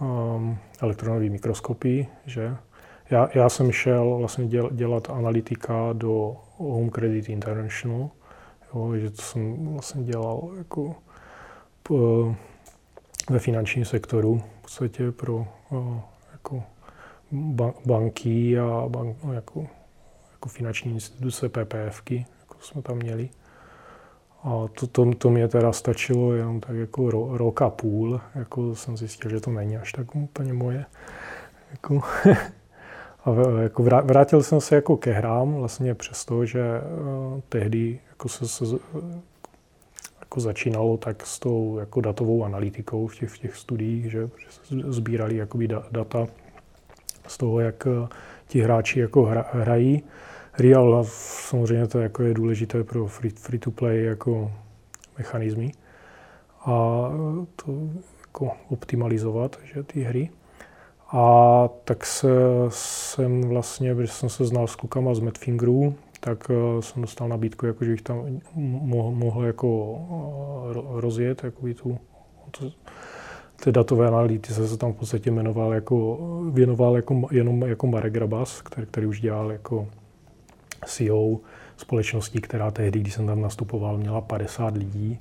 um, 0.00 0.58
elektronové 0.80 1.30
mikroskopy, 1.30 2.06
že? 2.26 2.56
Já, 3.10 3.28
já 3.34 3.48
jsem 3.48 3.72
šel 3.72 4.16
vlastně 4.18 4.46
děl, 4.46 4.70
dělat 4.72 5.10
analytika 5.10 5.92
do 5.92 6.36
Home 6.56 6.90
Credit 6.90 7.28
International, 7.28 8.10
Jo, 8.74 8.96
že 8.96 9.10
to 9.10 9.22
jsem 9.22 9.72
vlastně 9.72 10.04
dělal 10.04 10.50
jako 10.58 10.94
po, 11.82 12.34
ve 13.30 13.38
finančním 13.38 13.84
sektoru, 13.84 14.42
v 14.58 14.62
podstatě 14.62 15.12
pro 15.12 15.46
jako 16.32 16.62
banky 17.86 18.58
a 18.58 18.84
bank, 18.88 19.16
no, 19.24 19.32
jako, 19.32 19.66
jako 20.32 20.48
finanční 20.48 20.92
instituce, 20.92 21.48
PPFky, 21.48 22.26
jako 22.40 22.56
jsme 22.60 22.82
tam 22.82 22.96
měli. 22.96 23.28
A 24.42 24.64
to, 24.80 24.86
to, 24.86 25.14
to 25.14 25.30
mě 25.30 25.48
teda 25.48 25.72
stačilo 25.72 26.32
jenom 26.32 26.60
tak 26.60 26.76
jako 26.76 27.10
ro, 27.10 27.36
rok 27.36 27.62
a 27.62 27.70
půl, 27.70 28.20
jako 28.34 28.74
jsem 28.74 28.96
zjistil, 28.96 29.30
že 29.30 29.40
to 29.40 29.50
není 29.50 29.76
až 29.76 29.92
tak 29.92 30.14
úplně 30.14 30.52
moje. 30.52 30.84
Jako 31.70 32.00
a 33.26 33.60
jako 33.62 33.82
vrátil 33.82 34.42
jsem 34.42 34.60
se 34.60 34.74
jako 34.74 34.96
ke 34.96 35.12
hrám, 35.12 35.54
vlastně 35.54 35.94
přesto, 35.94 36.44
že 36.44 36.62
uh, 36.62 37.40
tehdy 37.48 38.00
jako 38.08 38.28
se, 38.28 38.48
se 38.48 38.64
jako 40.20 40.40
začínalo 40.40 40.96
tak 40.96 41.26
s 41.26 41.38
tou 41.38 41.78
jako 41.78 42.00
datovou 42.00 42.44
analytikou 42.44 43.06
v 43.06 43.16
těch, 43.16 43.30
v 43.30 43.38
těch 43.38 43.56
studiích, 43.56 44.10
že 44.10 44.28
sbírali 44.88 45.36
jakoby 45.36 45.68
data 45.90 46.26
z 47.26 47.38
toho, 47.38 47.60
jak 47.60 47.86
uh, 47.86 48.08
ti 48.46 48.60
hráči 48.60 49.00
jako 49.00 49.22
hra, 49.22 49.46
hrají 49.52 50.02
hry, 50.52 50.74
ale 50.74 51.04
samozřejmě 51.50 51.86
to 51.86 51.98
jako 51.98 52.22
je 52.22 52.34
důležité 52.34 52.84
pro 52.84 53.06
free, 53.06 53.30
free 53.30 53.58
to 53.58 53.70
play 53.70 54.04
jako 54.04 54.52
mechanizmy 55.18 55.72
a 56.60 57.08
to 57.56 57.72
jako 58.20 58.50
optimalizovat, 58.68 59.58
že 59.64 59.82
ty 59.82 60.02
hry. 60.02 60.30
A 61.08 61.68
tak 61.84 62.06
se, 62.06 62.28
jsem 62.68 63.40
vlastně, 63.48 63.94
když 63.94 64.12
jsem 64.12 64.28
se 64.28 64.44
znal 64.44 64.66
s 64.66 64.76
klukama 64.76 65.14
z 65.14 65.20
Madfingeru, 65.20 65.94
tak 66.20 66.50
uh, 66.50 66.80
jsem 66.80 67.02
dostal 67.02 67.28
nabídku, 67.28 67.66
jako, 67.66 67.84
že 67.84 67.90
bych 67.90 68.02
tam 68.02 68.40
mohl, 68.54 69.10
mohl 69.10 69.44
jako 69.44 69.68
uh, 69.92 71.00
rozjet 71.00 71.44
jako 71.44 71.66
tu, 71.82 71.98
to, 72.50 72.70
ty 73.64 73.72
datové 73.72 74.08
analýtice 74.08 74.68
se 74.68 74.76
tam 74.76 74.92
v 74.92 74.96
podstatě 74.96 75.30
jmenoval 75.30 75.74
jako, 75.74 76.18
věnoval 76.50 76.96
jako, 76.96 77.28
jenom 77.30 77.62
jako 77.62 77.86
Marek 77.86 78.12
Grabas, 78.12 78.62
který, 78.62 78.86
který 78.86 79.06
už 79.06 79.20
dělal 79.20 79.52
jako 79.52 79.88
CEO 80.86 81.36
společnosti, 81.76 82.40
která 82.40 82.70
tehdy, 82.70 83.00
když 83.00 83.14
jsem 83.14 83.26
tam 83.26 83.40
nastupoval, 83.40 83.98
měla 83.98 84.20
50 84.20 84.76
lidí 84.76 85.18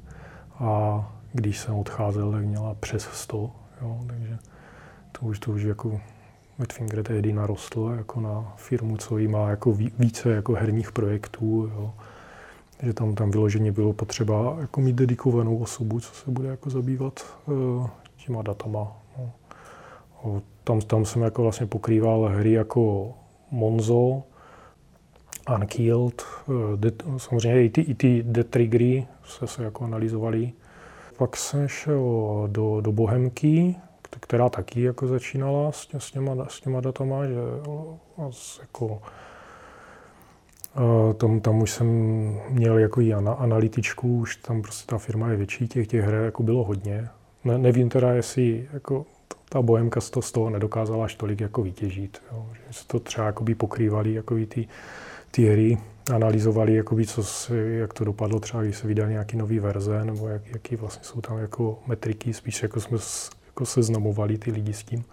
a 0.60 1.02
když 1.34 1.60
jsem 1.60 1.76
odcházel, 1.76 2.32
tak 2.32 2.46
měla 2.46 2.76
přes 2.80 3.04
100. 3.04 3.52
Jo, 3.82 4.00
takže 4.08 4.38
to 5.20 5.26
už, 5.26 5.40
to 5.40 5.52
už 5.52 5.64
jako 5.64 6.02
Wetfinger 6.58 7.04
tehdy 7.04 7.34
narostl 7.34 7.94
jako 7.98 8.22
na 8.22 8.54
firmu, 8.58 8.98
co 8.98 9.18
jí 9.18 9.28
má 9.28 9.50
jako 9.50 9.74
více 9.74 10.30
jako 10.30 10.54
herních 10.54 10.92
projektů. 10.92 11.72
Jo. 11.76 11.94
Že 12.84 12.94
tam, 12.94 13.16
tam 13.16 13.32
vyloženě 13.32 13.72
bylo 13.72 13.94
potřeba 13.94 14.58
jako 14.60 14.82
mít 14.82 14.96
dedikovanou 14.96 15.58
osobu, 15.58 16.00
co 16.00 16.14
se 16.14 16.32
bude 16.32 16.50
jako 16.50 16.70
zabývat 16.70 17.38
uh, 17.46 17.90
těma 18.26 18.42
datama. 18.42 18.98
No. 19.18 20.42
Tam, 20.64 20.82
tam 20.82 21.06
jsem 21.06 21.22
jako 21.22 21.42
vlastně 21.42 21.66
pokrýval 21.66 22.24
hry 22.24 22.52
jako 22.52 23.14
Monzo, 23.52 24.24
Unkilled, 25.56 26.24
uh, 26.48 26.56
Dead, 26.76 27.04
samozřejmě 27.18 27.64
i 27.64 27.70
ty, 27.70 27.82
i 27.82 27.96
ty 27.96 28.24
Dead 28.24 28.48
Triggery 28.48 29.08
se, 29.26 29.48
se 29.48 29.64
jako 29.64 29.84
analyzovali. 29.84 30.52
Pak 31.18 31.38
jsem 31.38 31.68
šel 31.68 32.04
do, 32.52 32.82
do 32.82 32.92
Bohemky, 32.92 33.76
která 34.20 34.50
taky 34.50 34.82
jako 34.82 35.08
začínala 35.08 35.72
s, 35.72 35.88
tě, 35.88 36.00
s, 36.00 36.12
těma, 36.12 36.46
s 36.50 36.62
těma 36.62 36.82
datama, 36.82 37.26
že 37.26 37.34
jako, 38.62 39.02
tam, 41.18 41.40
tam 41.40 41.62
už 41.62 41.72
jsem 41.72 41.88
měl 42.50 42.78
jako 42.78 43.02
i 43.02 43.14
analytičku, 43.14 44.18
už 44.18 44.36
tam 44.36 44.62
prostě 44.62 44.88
ta 44.88 44.98
firma 44.98 45.30
je 45.30 45.38
větší, 45.38 45.68
těch, 45.68 45.88
těch 45.88 46.06
her 46.06 46.14
jako 46.14 46.44
bylo 46.44 46.64
hodně. 46.64 47.10
Ne, 47.44 47.58
nevím 47.58 47.90
teda, 47.90 48.12
jestli 48.12 48.70
jako 48.74 49.06
ta 49.50 49.62
bohemka 49.62 50.02
z 50.02 50.32
toho, 50.32 50.50
nedokázala 50.50 51.06
až 51.06 51.16
tolik 51.16 51.42
jako 51.42 51.64
vytěžit. 51.64 52.22
Jo. 52.32 52.46
Že 52.54 52.74
se 52.74 52.88
to 52.88 53.00
třeba 53.00 53.28
jakoby 53.28 53.56
pokrývali 53.56 54.14
jako 54.14 54.36
ty, 54.48 54.68
ty 55.32 55.46
hry, 55.46 55.78
analyzovali, 56.14 56.76
jakoby, 56.76 57.08
co 57.08 57.24
se, 57.24 57.70
jak 57.70 57.94
to 57.94 58.06
dopadlo 58.06 58.40
třeba, 58.40 58.64
když 58.64 58.78
se 58.78 58.88
vydali 58.88 59.12
nějaký 59.12 59.38
nový 59.38 59.60
verze, 59.60 60.06
nebo 60.06 60.28
jak, 60.28 60.48
jaký 60.48 60.76
vlastně 60.76 61.04
jsou 61.04 61.22
tam 61.22 61.38
jako 61.38 61.80
metriky, 61.88 62.34
spíš 62.34 62.64
jako 62.64 62.82
jsme 62.82 62.98
jako 63.56 63.66
seznamovali 63.66 64.38
ty 64.38 64.52
lidi 64.52 64.74
s 64.74 64.84
tím. 64.84 65.06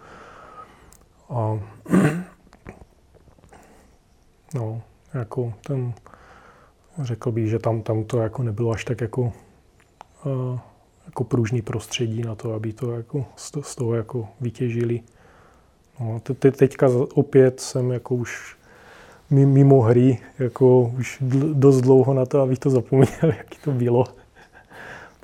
A 1.30 1.60
no, 4.54 4.82
jako 5.14 5.54
ten, 5.66 5.94
řekl 7.02 7.32
bych, 7.32 7.48
že 7.48 7.58
tam, 7.58 7.82
tam 7.82 8.04
to 8.04 8.18
jako 8.18 8.42
nebylo 8.42 8.70
až 8.70 8.84
tak 8.84 9.00
jako 9.00 9.32
jako 11.06 11.24
pružný 11.24 11.62
prostředí 11.62 12.22
na 12.22 12.34
to, 12.34 12.54
aby 12.54 12.72
to 12.72 12.92
jako 12.92 13.24
z 13.62 13.76
toho 13.76 13.94
jako 13.94 14.28
vytěžili. 14.40 15.00
No, 16.00 16.20
te, 16.20 16.50
teďka 16.50 16.88
opět 17.14 17.60
jsem 17.60 17.90
jako 17.90 18.14
už 18.14 18.56
mimo 19.30 19.80
hry, 19.80 20.18
jako 20.38 20.92
už 20.98 21.18
dost 21.52 21.80
dlouho 21.80 22.14
na 22.14 22.26
to, 22.26 22.40
abych 22.40 22.58
to 22.58 22.70
zapomněl, 22.70 23.12
jaký 23.22 23.58
to 23.64 23.70
bylo 23.70 24.04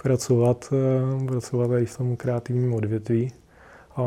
pracovat, 0.09 0.73
eh, 0.73 1.27
pracovat 1.27 1.69
tady 1.69 1.87
v 1.87 1.97
tom 1.97 2.17
kreativním 2.17 2.75
odvětví. 2.75 3.33
A 3.97 4.03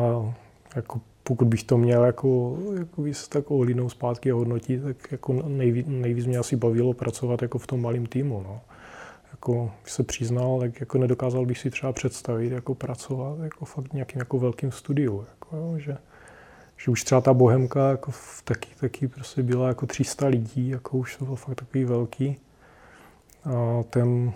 jako 0.76 1.00
pokud 1.22 1.48
bych 1.48 1.64
to 1.64 1.78
měl 1.78 2.04
jako, 2.04 2.58
jako 2.78 3.06
s 3.06 3.28
takovou 3.28 3.62
linou 3.62 3.88
zpátky 3.88 4.30
a 4.30 4.34
hodnotit, 4.34 4.82
tak 4.82 5.12
jako 5.12 5.32
nejvíc, 5.32 5.86
nejvíc 5.88 6.26
mě 6.26 6.38
asi 6.38 6.56
bavilo 6.56 6.92
pracovat 6.92 7.42
jako 7.42 7.58
v 7.58 7.66
tom 7.66 7.82
malém 7.82 8.06
týmu. 8.06 8.42
No. 8.42 8.60
Jako, 9.32 9.70
se 9.84 10.02
přiznal, 10.02 10.60
tak 10.60 10.80
jako 10.80 10.98
nedokázal 10.98 11.46
bych 11.46 11.58
si 11.58 11.70
třeba 11.70 11.92
představit 11.92 12.52
jako 12.52 12.74
pracovat 12.74 13.38
jako 13.42 13.64
fakt 13.64 13.92
nějakým 13.92 14.18
jako 14.18 14.38
velkým 14.38 14.72
studiu. 14.72 15.26
Jako, 15.30 15.56
jo, 15.56 15.78
že, 15.78 15.96
že 16.76 16.90
už 16.90 17.04
třeba 17.04 17.20
ta 17.20 17.34
Bohemka 17.34 17.90
jako 17.90 18.10
v, 18.10 18.42
taky, 18.44 18.68
taky 18.80 19.08
prostě 19.08 19.42
byla 19.42 19.68
jako 19.68 19.86
300 19.86 20.26
lidí, 20.26 20.68
jako 20.68 20.98
už 20.98 21.16
to 21.16 21.24
bylo 21.24 21.36
fakt 21.36 21.54
takový 21.54 21.84
velký. 21.84 22.36
A 23.44 23.82
ten, 23.90 24.32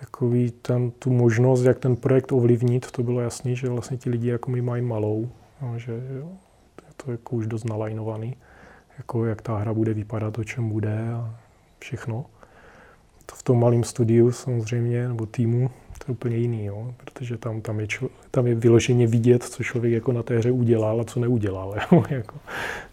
jakový 0.00 0.50
ten, 0.50 0.90
tu 0.90 1.10
možnost, 1.10 1.64
jak 1.64 1.78
ten 1.78 1.96
projekt 1.96 2.32
ovlivnit, 2.32 2.90
to 2.90 3.02
bylo 3.02 3.20
jasný, 3.20 3.56
že 3.56 3.68
vlastně 3.68 3.96
ti 3.96 4.10
lidi 4.10 4.28
jako 4.28 4.50
mi 4.50 4.62
mají 4.62 4.82
malou, 4.82 5.28
no, 5.62 5.78
že 5.78 5.92
jo, 5.92 6.28
je 6.88 6.92
to 6.96 7.10
jako 7.10 7.36
už 7.36 7.46
dost 7.46 7.64
nalajnovaný, 7.64 8.36
jako 8.98 9.24
jak 9.24 9.42
ta 9.42 9.56
hra 9.56 9.74
bude 9.74 9.94
vypadat, 9.94 10.38
o 10.38 10.44
čem 10.44 10.68
bude 10.68 11.12
a 11.12 11.34
všechno. 11.78 12.26
To 13.26 13.34
v 13.34 13.42
tom 13.42 13.60
malém 13.60 13.84
studiu 13.84 14.32
samozřejmě, 14.32 15.08
nebo 15.08 15.26
týmu, 15.26 15.70
to 15.98 16.04
je 16.08 16.12
úplně 16.12 16.36
jiný, 16.36 16.64
jo? 16.64 16.94
protože 16.96 17.38
tam, 17.38 17.60
tam, 17.60 17.80
je 17.80 17.86
člo, 17.86 18.08
tam 18.30 18.46
je 18.46 18.54
vyloženě 18.54 19.06
vidět, 19.06 19.42
co 19.42 19.62
člověk 19.62 19.92
jako 19.92 20.12
na 20.12 20.22
té 20.22 20.38
hře 20.38 20.50
udělal 20.50 21.00
a 21.00 21.04
co 21.04 21.20
neudělal, 21.20 21.74
jo? 21.92 22.04
jako, 22.10 22.34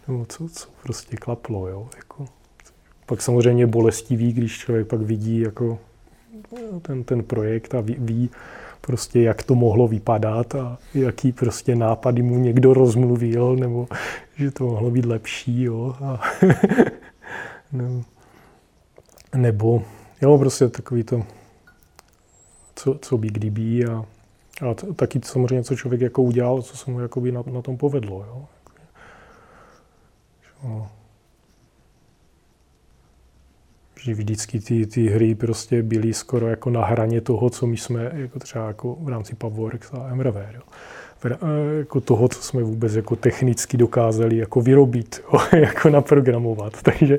nebo 0.08 0.24
co, 0.24 0.48
co 0.48 0.68
prostě 0.82 1.16
klaplo. 1.16 1.68
Jo? 1.68 1.88
Jako, 1.96 2.26
pak 3.06 3.22
samozřejmě 3.22 3.66
bolestivý, 3.66 4.32
když 4.32 4.58
člověk 4.58 4.86
pak 4.86 5.00
vidí 5.00 5.40
jako 5.40 5.78
ten, 6.82 7.04
ten 7.04 7.22
projekt 7.22 7.74
a 7.74 7.80
ví, 7.80 7.96
ví 7.98 8.30
prostě, 8.80 9.22
jak 9.22 9.42
to 9.42 9.54
mohlo 9.54 9.88
vypadat 9.88 10.54
a 10.54 10.78
jaký 10.94 11.32
prostě 11.32 11.76
nápady 11.76 12.22
mu 12.22 12.38
někdo 12.38 12.74
rozmluvil, 12.74 13.56
nebo 13.56 13.88
že 14.36 14.50
to 14.50 14.64
mohlo 14.64 14.90
být 14.90 15.04
lepší, 15.04 15.62
jo. 15.62 15.96
A, 16.04 16.20
nebo, 17.72 18.02
nebo, 19.36 19.82
jo, 20.22 20.38
prostě 20.38 20.68
takový 20.68 21.04
to, 21.04 21.22
co, 22.74 22.98
co 23.02 23.18
by 23.18 23.28
kdyby 23.28 23.84
a, 23.84 24.04
a 24.70 24.74
taky 24.96 25.20
samozřejmě, 25.24 25.64
co 25.64 25.76
člověk 25.76 26.00
jako 26.00 26.22
udělal, 26.22 26.62
co 26.62 26.76
se 26.76 26.90
mu 26.90 27.00
jakoby 27.00 27.32
na, 27.32 27.42
na 27.52 27.62
tom 27.62 27.76
povedlo, 27.76 28.24
jo. 28.28 28.46
jo 30.64 30.88
že 34.04 34.14
vždycky 34.14 34.60
ty, 34.60 34.86
ty 34.86 35.06
hry 35.06 35.34
prostě 35.34 35.82
byly 35.82 36.14
skoro 36.14 36.48
jako 36.48 36.70
na 36.70 36.84
hraně 36.84 37.20
toho, 37.20 37.50
co 37.50 37.66
my 37.66 37.76
jsme 37.76 38.10
jako 38.14 38.38
třeba 38.38 38.68
jako 38.68 38.96
v 39.00 39.08
rámci 39.08 39.34
Pavworks 39.34 39.92
a 39.92 40.14
MRV. 40.14 40.36
Jo. 40.54 40.60
Jako 41.78 42.00
toho, 42.00 42.28
co 42.28 42.42
jsme 42.42 42.62
vůbec 42.62 42.94
jako 42.94 43.16
technicky 43.16 43.76
dokázali 43.76 44.36
jako 44.36 44.60
vyrobit, 44.60 45.22
jo, 45.32 45.40
jako 45.52 45.88
naprogramovat. 45.88 46.72
Takže 46.82 47.18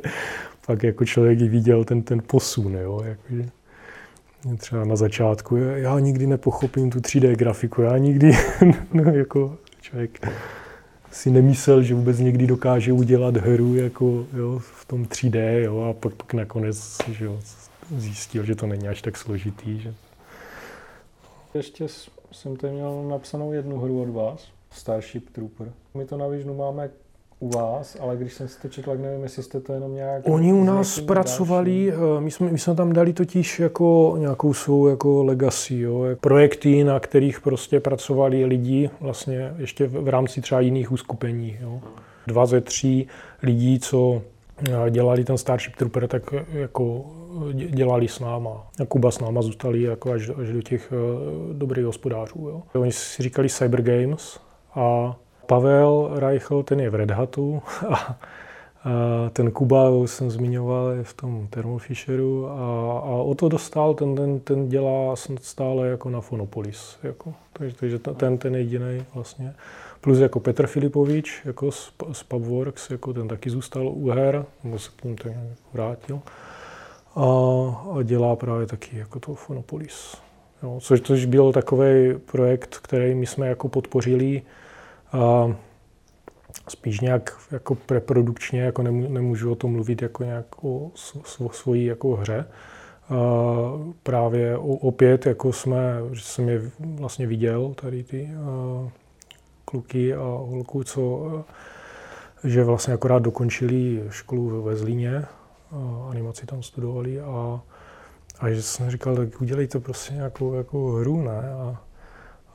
pak 0.67 0.83
jako 0.83 1.05
člověk 1.05 1.41
i 1.41 1.47
viděl 1.47 1.83
ten, 1.83 2.01
ten 2.01 2.21
posun. 2.27 2.75
Jo, 2.75 3.01
jakože 3.05 3.49
třeba 4.57 4.85
na 4.85 4.95
začátku, 4.95 5.55
já 5.57 5.99
nikdy 5.99 6.27
nepochopím 6.27 6.89
tu 6.89 6.99
3D 6.99 7.35
grafiku, 7.35 7.81
já 7.81 7.97
nikdy, 7.97 8.31
no, 8.93 9.03
jako 9.03 9.57
člověk 9.81 10.27
si 11.15 11.31
nemyslel, 11.31 11.83
že 11.83 11.95
vůbec 11.95 12.19
někdy 12.19 12.47
dokáže 12.47 12.93
udělat 12.93 13.37
hru 13.37 13.75
jako, 13.75 14.25
jo, 14.33 14.59
v 14.59 14.85
tom 14.85 15.05
3D 15.05 15.61
jo, 15.61 15.81
a 15.81 15.93
pak, 15.93 16.13
pak 16.13 16.33
nakonec 16.33 16.97
že 17.11 17.25
jo, 17.25 17.39
zjistil, 17.97 18.43
že 18.43 18.55
to 18.55 18.67
není 18.67 18.87
až 18.87 19.01
tak 19.01 19.17
složitý. 19.17 19.79
Že... 19.79 19.93
Ještě 21.53 21.87
jsem 22.31 22.55
tady 22.55 22.73
měl 22.73 23.03
napsanou 23.03 23.53
jednu 23.53 23.79
hru 23.79 24.01
od 24.01 24.09
vás, 24.09 24.47
Starship 24.71 25.29
Trooper. 25.29 25.71
My 25.93 26.05
to 26.05 26.17
na 26.17 26.27
Vižnu 26.27 26.55
máme 26.55 26.89
u 27.45 27.49
vás, 27.49 27.97
ale 27.99 28.17
když 28.17 28.33
jsem 28.33 28.47
si 28.47 28.61
to 28.61 28.67
četl, 28.67 28.89
tak 28.89 28.99
nevím, 28.99 29.23
jestli 29.23 29.43
jste 29.43 29.59
to 29.59 29.73
jenom 29.73 29.95
nějak... 29.95 30.21
Oni 30.25 30.53
u 30.53 30.63
nás 30.63 30.99
pracovali. 30.99 31.93
Eh, 31.93 32.21
my 32.21 32.31
jsme, 32.31 32.51
my 32.51 32.59
jsme 32.59 32.75
tam 32.75 32.93
dali 32.93 33.13
totiž 33.13 33.59
jako 33.59 34.15
nějakou 34.17 34.53
svou 34.53 34.87
jako 34.87 35.23
legacy, 35.23 35.79
jo, 35.79 36.05
projekty, 36.19 36.83
na 36.83 36.99
kterých 36.99 37.41
prostě 37.41 37.79
pracovali 37.79 38.45
lidi 38.45 38.89
vlastně 39.01 39.53
ještě 39.57 39.87
v, 39.87 39.91
v 39.91 40.07
rámci 40.07 40.41
třeba 40.41 40.61
jiných 40.61 40.91
uskupení. 40.91 41.57
Jo. 41.61 41.81
Dva 42.27 42.45
ze 42.45 42.61
tří 42.61 43.07
lidí, 43.43 43.79
co 43.79 44.21
eh, 44.69 44.91
dělali 44.91 45.23
ten 45.23 45.37
Starship 45.37 45.75
Trooper, 45.75 46.07
tak 46.07 46.33
jako 46.53 47.05
dělali 47.53 48.07
s 48.07 48.19
náma. 48.19 48.67
A 48.81 48.85
Kuba 48.85 49.11
s 49.11 49.19
náma 49.19 49.41
zůstali 49.41 49.81
jako 49.81 50.11
až, 50.11 50.29
až 50.41 50.49
do 50.51 50.61
těch 50.61 50.93
dobrých 51.53 51.85
hospodářů. 51.85 52.39
Jo. 52.39 52.81
Oni 52.81 52.91
si 52.91 53.23
říkali 53.23 53.49
Cyber 53.49 53.81
Games 53.81 54.39
a 54.75 55.15
Pavel 55.45 56.09
Reichl, 56.15 56.63
ten 56.63 56.79
je 56.79 56.89
v 56.89 56.95
Red 56.95 57.11
Hatu 57.11 57.61
a, 57.89 57.95
a 57.95 58.17
ten 59.33 59.51
Kuba, 59.51 59.89
už 59.89 60.11
jsem 60.11 60.31
zmiňoval, 60.31 60.89
je 60.89 61.03
v 61.03 61.13
tom 61.13 61.47
Thermo 61.49 61.77
Fisheru 61.77 62.47
a, 62.47 62.51
a 62.99 63.15
o 63.21 63.35
to 63.35 63.49
dostal, 63.49 63.93
ten, 63.93 64.15
ten, 64.15 64.39
ten 64.39 64.69
dělá 64.69 65.15
stále 65.41 65.87
jako 65.87 66.09
na 66.09 66.21
Fonopolis. 66.21 66.97
Jako. 67.03 67.33
Takže, 67.53 67.75
takže 67.75 67.99
ten, 67.99 68.37
ten 68.37 68.55
jediný 68.55 69.05
vlastně. 69.13 69.53
Plus 70.01 70.19
jako 70.19 70.39
Petr 70.39 70.67
Filipovič, 70.67 71.41
jako 71.45 71.71
z, 71.71 71.91
z 72.11 72.23
Pubworks, 72.23 72.89
jako 72.89 73.13
ten 73.13 73.27
taky 73.27 73.49
zůstal 73.49 73.87
u 73.87 74.09
her, 74.09 74.45
nebo 74.63 74.79
se 74.79 74.89
k 74.95 75.03
ním 75.03 75.15
tak 75.15 75.31
vrátil. 75.73 76.19
A, 77.15 77.23
a 77.97 78.03
dělá 78.03 78.35
právě 78.35 78.67
taky 78.67 78.97
jako 78.97 79.19
to 79.19 79.35
Fonopolis. 79.35 80.17
Jo, 80.63 80.77
což, 80.81 81.01
což 81.01 81.25
byl 81.25 81.53
takový 81.53 82.13
projekt, 82.31 82.77
který 82.81 83.15
my 83.15 83.25
jsme 83.25 83.47
jako 83.47 83.69
podpořili 83.69 84.41
a 85.11 85.55
spíš 86.67 86.99
nějak 86.99 87.37
jako 87.51 87.75
preprodukčně, 87.75 88.61
jako 88.61 88.83
nemů, 88.83 89.09
nemůžu 89.09 89.51
o 89.51 89.55
tom 89.55 89.71
mluvit 89.71 90.01
jako 90.01 90.23
nějak 90.23 90.45
o 90.63 90.91
svojí 91.51 91.85
jako 91.85 92.15
hře. 92.15 92.45
A 93.09 93.15
právě 94.03 94.57
opět, 94.57 95.25
jako 95.25 95.53
jsme, 95.53 95.99
že 96.11 96.21
jsem 96.21 96.49
je 96.49 96.61
vlastně 96.79 97.27
viděl, 97.27 97.73
tady 97.73 98.03
ty 98.03 98.29
kluky 99.65 100.15
a 100.15 100.23
holku, 100.23 100.83
co, 100.83 101.45
že 102.43 102.63
vlastně 102.63 102.93
akorát 102.93 103.19
dokončili 103.19 104.03
školu 104.09 104.63
ve 104.63 104.75
Zlíně, 104.75 105.25
animaci 106.09 106.45
tam 106.45 106.63
studovali 106.63 107.21
a, 107.21 107.61
a 108.39 108.49
že 108.49 108.61
jsem 108.61 108.91
říkal, 108.91 109.15
tak 109.15 109.41
udělejte 109.41 109.79
prostě 109.79 110.13
nějakou 110.13 110.53
jako 110.53 110.91
hru, 110.91 111.21
ne? 111.21 111.53
A, 111.53 111.81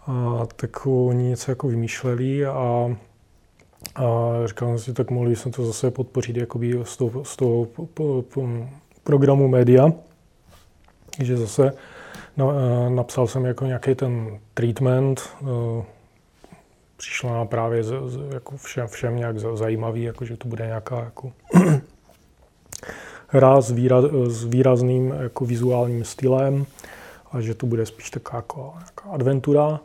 a 0.06 0.46
tak 0.56 0.86
oni 0.86 1.24
něco 1.24 1.50
jako 1.50 1.68
vymýšleli 1.68 2.46
a, 2.46 2.96
a 3.94 4.06
říkal 4.44 4.68
jsem 4.68 4.78
si, 4.78 4.92
tak 4.92 5.10
mohli 5.10 5.36
jsem 5.36 5.52
to 5.52 5.66
zase 5.66 5.90
podpořit 5.90 6.36
jakoby 6.36 6.80
z 6.82 6.96
toho, 6.96 7.24
z 7.24 7.36
toho 7.36 7.64
po, 7.64 7.86
po, 8.22 8.48
programu 9.04 9.48
média, 9.48 9.92
že 11.22 11.36
zase 11.36 11.72
na, 12.36 12.46
napsal 12.88 13.26
jsem 13.26 13.44
jako 13.44 13.64
nějaký 13.64 13.94
ten 13.94 14.38
treatment, 14.54 15.36
přišlo 16.96 17.30
nám 17.30 17.48
právě 17.48 17.84
z, 17.84 17.92
z, 18.06 18.32
jako 18.32 18.56
všem, 18.56 18.86
všem 18.86 19.16
nějak 19.16 19.38
zajímavý, 19.38 20.02
jako 20.02 20.24
že 20.24 20.36
to 20.36 20.48
bude 20.48 20.66
nějaká 20.66 21.00
jako 21.00 21.32
hra 23.28 23.60
s, 23.60 23.70
výraz, 23.70 24.04
s 24.26 24.44
výrazným 24.44 25.14
jako 25.20 25.44
vizuálním 25.44 26.04
stylem 26.04 26.66
a 27.32 27.40
že 27.40 27.54
to 27.54 27.66
bude 27.66 27.86
spíš 27.86 28.10
taková 28.10 28.36
jako 28.38 28.74
nějaká 28.78 29.10
adventura 29.10 29.80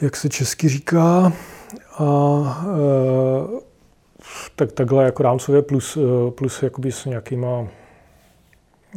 jak 0.00 0.16
se 0.16 0.28
česky 0.28 0.68
říká. 0.68 1.32
A 1.98 2.04
e, 2.66 3.60
tak 4.56 4.72
takhle 4.72 5.04
jako 5.04 5.22
rámcově 5.22 5.62
plus, 5.62 5.96
e, 5.96 6.30
plus 6.30 6.62
jakoby 6.62 6.92
s 6.92 7.04
nějakýma 7.04 7.68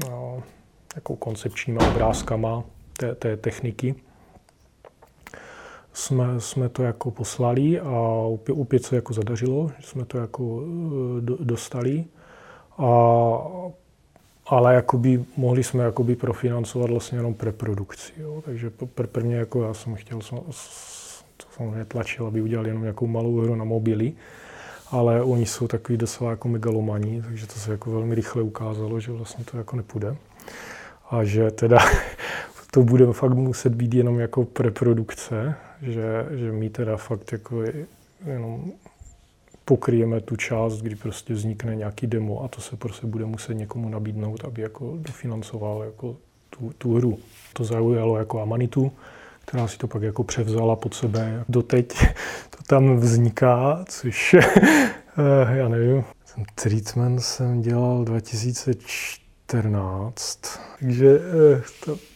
no, 0.10 0.44
jako 0.96 1.16
koncepčníma 1.16 1.88
obrázkama 1.88 2.64
té, 2.98 3.16
té 3.16 3.38
techniky. 3.38 3.96
Jsme, 5.94 6.40
jsme 6.40 6.70
to 6.70 6.84
jako 6.84 7.12
poslali 7.12 7.80
a 7.80 7.92
opět, 8.52 8.86
se 8.86 8.96
jako 8.96 9.14
zadařilo, 9.14 9.72
že 9.80 9.88
jsme 9.88 10.06
to 10.06 10.18
jako 10.18 10.64
e, 10.64 11.22
do, 11.22 11.38
dostali. 11.40 12.06
A, 12.78 12.88
ale 14.46 14.76
jakoby, 14.76 15.26
mohli 15.38 15.64
jsme 15.64 15.84
jakoby 15.84 16.16
profinancovat 16.16 16.90
vlastně 16.90 17.18
jenom 17.18 17.34
preprodukci. 17.34 18.14
Jo. 18.18 18.42
Takže 18.46 18.70
pr- 18.70 19.08
prvně 19.08 19.36
jako 19.36 19.64
já 19.64 19.74
jsem 19.74 19.96
chtěl 19.96 20.20
samozřejmě 21.52 21.86
tlačil, 21.86 22.28
aby 22.28 22.42
udělali 22.42 22.70
jenom 22.70 22.82
nějakou 22.82 23.08
malou 23.08 23.38
hru 23.42 23.56
na 23.56 23.64
mobily, 23.64 24.14
ale 24.92 25.24
oni 25.24 25.46
jsou 25.46 25.68
takový 25.68 25.98
docela 25.98 26.30
jako 26.30 26.48
megalomaní, 26.48 27.22
takže 27.22 27.48
to 27.48 27.54
se 27.54 27.72
jako 27.72 27.92
velmi 27.92 28.16
rychle 28.16 28.42
ukázalo, 28.42 29.00
že 29.00 29.12
vlastně 29.12 29.46
to 29.46 29.58
jako 29.58 29.76
nepůjde. 29.76 30.16
a 31.12 31.24
že 31.24 31.52
teda 31.52 31.78
to 32.72 32.84
bude 32.84 33.14
fakt 33.14 33.34
muset 33.34 33.76
být 33.76 33.94
jenom 33.94 34.20
jako 34.20 34.46
preprodukce, 34.46 35.56
že, 35.82 36.26
že 36.32 36.52
my 36.52 36.70
teda 36.70 36.98
fakt 36.98 37.32
jako 37.32 37.64
jenom 38.26 38.72
pokryjeme 39.66 40.22
tu 40.22 40.36
část, 40.36 40.82
kdy 40.82 40.96
prostě 40.96 41.34
vznikne 41.34 41.76
nějaký 41.76 42.08
demo 42.08 42.44
a 42.44 42.48
to 42.48 42.62
se 42.62 42.76
prostě 42.76 43.08
bude 43.08 43.26
muset 43.26 43.54
někomu 43.54 43.90
nabídnout, 43.90 44.46
aby 44.46 44.62
jako 44.62 44.94
dofinancoval 44.98 45.84
jako 45.84 46.16
tu, 46.50 46.72
tu 46.78 46.96
hru. 46.96 47.20
To 47.54 47.64
zaujalo 47.64 48.18
jako 48.18 48.42
Amanitu, 48.42 48.92
která 49.46 49.68
si 49.68 49.78
to 49.78 49.88
pak 49.88 50.02
jako 50.02 50.24
převzala 50.24 50.76
pod 50.76 50.94
sebe. 50.94 51.46
Doteď 51.50 51.88
to 52.50 52.58
tam 52.68 52.98
vzniká, 52.98 53.86
což 53.90 54.34
eh, 54.34 54.44
já 55.58 55.70
nevím. 55.70 56.04
Ten 56.36 56.46
treatment 56.56 57.22
jsem 57.22 57.62
dělal 57.62 58.04
2014, 58.04 60.60
takže 60.80 61.20
eh, 61.20 61.62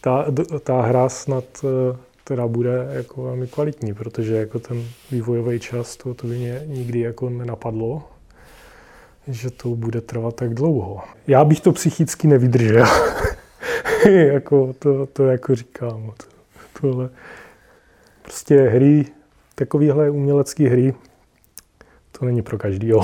ta, 0.00 0.24
ta 0.58 0.82
hra 0.82 1.08
snad 1.08 1.44
teda 2.28 2.46
bude 2.46 2.88
jako 2.90 3.22
velmi 3.22 3.46
kvalitní, 3.46 3.94
protože 3.94 4.36
jako 4.36 4.58
ten 4.58 4.84
vývojový 5.10 5.60
čas, 5.60 5.96
to, 5.96 6.14
to 6.14 6.26
by 6.26 6.38
mě 6.38 6.62
nikdy 6.66 7.00
jako 7.00 7.30
nenapadlo, 7.30 8.02
že 9.28 9.50
to 9.50 9.68
bude 9.68 10.00
trvat 10.00 10.34
tak 10.34 10.54
dlouho. 10.54 11.00
Já 11.26 11.44
bych 11.44 11.60
to 11.60 11.72
psychicky 11.72 12.28
nevydržel. 12.28 12.86
jako 14.10 14.74
to, 14.78 15.06
to 15.06 15.26
jako 15.26 15.54
říkám. 15.54 16.12
To, 16.16 16.24
tohle. 16.80 17.10
Prostě 18.22 18.60
hry, 18.60 19.06
takovéhle 19.54 20.10
umělecké 20.10 20.68
hry, 20.68 20.94
to 22.18 22.24
není 22.24 22.42
pro 22.42 22.58
každýho. 22.58 23.00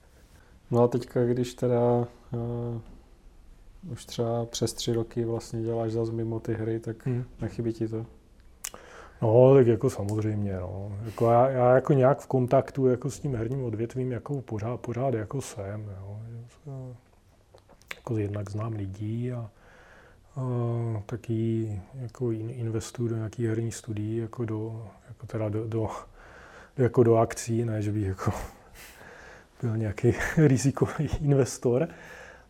no 0.70 0.82
a 0.82 0.88
teďka, 0.88 1.24
když 1.24 1.54
teda 1.54 1.80
uh, 2.32 2.80
už 3.92 4.04
třeba 4.04 4.44
přes 4.44 4.72
tři 4.72 4.92
roky 4.92 5.24
vlastně 5.24 5.62
děláš 5.62 5.92
zase 5.92 6.12
mimo 6.12 6.40
ty 6.40 6.54
hry, 6.54 6.80
tak 6.80 7.06
hmm. 7.06 7.24
nechybí 7.40 7.72
ti 7.72 7.88
to? 7.88 8.06
No, 9.22 9.54
tak 9.54 9.66
jako 9.66 9.90
samozřejmě, 9.90 10.56
no. 10.60 10.92
Jako 11.04 11.30
já, 11.30 11.48
já, 11.48 11.74
jako 11.74 11.92
nějak 11.92 12.20
v 12.20 12.26
kontaktu 12.26 12.86
jako 12.86 13.10
s 13.10 13.20
tím 13.20 13.34
herním 13.34 13.64
odvětvím 13.64 14.12
jako 14.12 14.40
pořád, 14.40 14.80
pořád 14.80 15.14
jako 15.14 15.40
jsem, 15.40 15.94
jo. 16.00 16.18
Jako 17.96 18.18
jednak 18.18 18.50
znám 18.50 18.72
lidí 18.72 19.32
a, 19.32 19.50
a 20.36 20.42
taky 21.06 21.80
jako 21.94 22.30
investuju 22.32 23.08
do 23.08 23.16
nějakých 23.16 23.46
herních 23.46 23.74
studií, 23.74 24.16
jako 24.16 24.44
do, 24.44 24.88
jako 25.08 25.26
teda 25.26 25.48
do, 25.48 25.68
do, 25.68 25.88
jako 26.76 27.02
do 27.02 27.16
akcí, 27.16 27.64
ne, 27.64 27.82
že 27.82 27.92
bych 27.92 28.06
jako 28.06 28.32
byl 29.62 29.76
nějaký 29.76 30.14
rizikový 30.36 31.08
investor. 31.20 31.88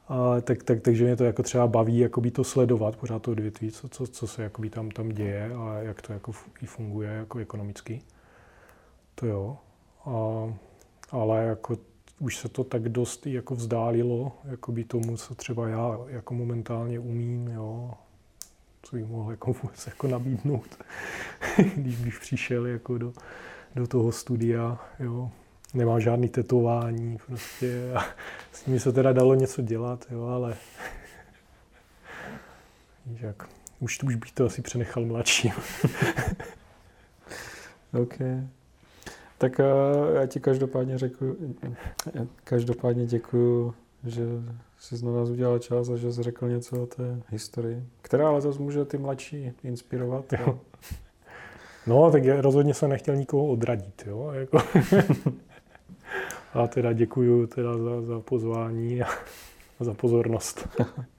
A, 0.08 0.40
tak, 0.40 0.62
tak, 0.62 0.80
takže 0.80 1.04
mě 1.04 1.16
to 1.16 1.24
jako 1.24 1.42
třeba 1.42 1.66
baví 1.66 1.98
jakoby 1.98 2.30
to 2.30 2.44
sledovat, 2.44 2.96
pořád 2.96 3.22
to 3.22 3.30
odvětví, 3.30 3.70
co, 3.70 3.88
co, 3.88 4.06
co 4.06 4.26
se 4.26 4.50
tam, 4.70 4.90
tam 4.90 5.08
děje 5.08 5.52
a 5.54 5.78
jak 5.78 6.02
to 6.02 6.12
jako 6.12 6.32
i 6.62 6.66
funguje 6.66 7.10
jako 7.10 7.38
ekonomicky. 7.38 8.02
To 9.14 9.26
jo. 9.26 9.56
A, 10.04 10.54
ale 11.10 11.44
jako 11.44 11.78
už 12.18 12.36
se 12.36 12.48
to 12.48 12.64
tak 12.64 12.88
dost 12.88 13.26
jako 13.26 13.54
vzdálilo 13.54 14.32
jakoby 14.44 14.84
tomu, 14.84 15.16
co 15.16 15.34
třeba 15.34 15.68
já 15.68 15.98
jako 16.06 16.34
momentálně 16.34 16.98
umím, 16.98 17.48
jo, 17.48 17.90
co 18.82 18.96
bych 18.96 19.06
mohl 19.06 19.30
jako 19.30 19.52
vůbec 19.52 19.86
jako 19.86 20.08
nabídnout, 20.08 20.78
když 21.76 21.96
bych 21.96 22.20
přišel 22.20 22.66
jako 22.66 22.98
do, 22.98 23.12
do 23.74 23.86
toho 23.86 24.12
studia, 24.12 24.78
jo 25.00 25.30
nemám 25.74 26.00
žádný 26.00 26.28
tetování 26.28 27.18
prostě 27.26 27.92
a 27.94 28.04
s 28.52 28.66
nimi 28.66 28.80
se 28.80 28.92
teda 28.92 29.12
dalo 29.12 29.34
něco 29.34 29.62
dělat, 29.62 30.06
jo, 30.10 30.26
ale 30.26 30.56
jak, 33.20 33.48
už, 33.80 34.02
už 34.02 34.14
bych 34.14 34.32
to 34.32 34.46
asi 34.46 34.62
přenechal 34.62 35.04
mladším. 35.04 35.52
OK. 38.02 38.14
Tak 39.38 39.58
uh, 39.58 40.14
já 40.14 40.26
ti 40.26 40.40
každopádně 40.40 40.98
řeknu, 40.98 41.36
každopádně 42.44 43.06
děkuju, 43.06 43.74
že 44.04 44.24
jsi 44.78 44.96
znovu 44.96 45.32
udělal 45.32 45.58
čas 45.58 45.88
a 45.88 45.96
že 45.96 46.12
jsi 46.12 46.22
řekl 46.22 46.48
něco 46.48 46.82
o 46.82 46.86
té 46.86 47.20
historii, 47.28 47.84
která 48.02 48.28
ale 48.28 48.40
zase 48.40 48.58
může 48.58 48.84
ty 48.84 48.98
mladší 48.98 49.52
inspirovat. 49.62 50.32
Jo. 50.32 50.60
No, 51.86 52.10
tak 52.10 52.24
já 52.24 52.40
rozhodně 52.40 52.74
jsem 52.74 52.90
nechtěl 52.90 53.16
nikoho 53.16 53.46
odradit, 53.46 54.02
jo. 54.06 54.30
Jako 54.32 54.58
a 56.54 56.66
teda 56.66 56.92
děkuju 56.92 57.46
teda 57.46 57.78
za, 57.78 58.02
za 58.02 58.20
pozvání 58.20 59.02
a 59.02 59.08
za 59.80 59.94
pozornost. 59.94 60.68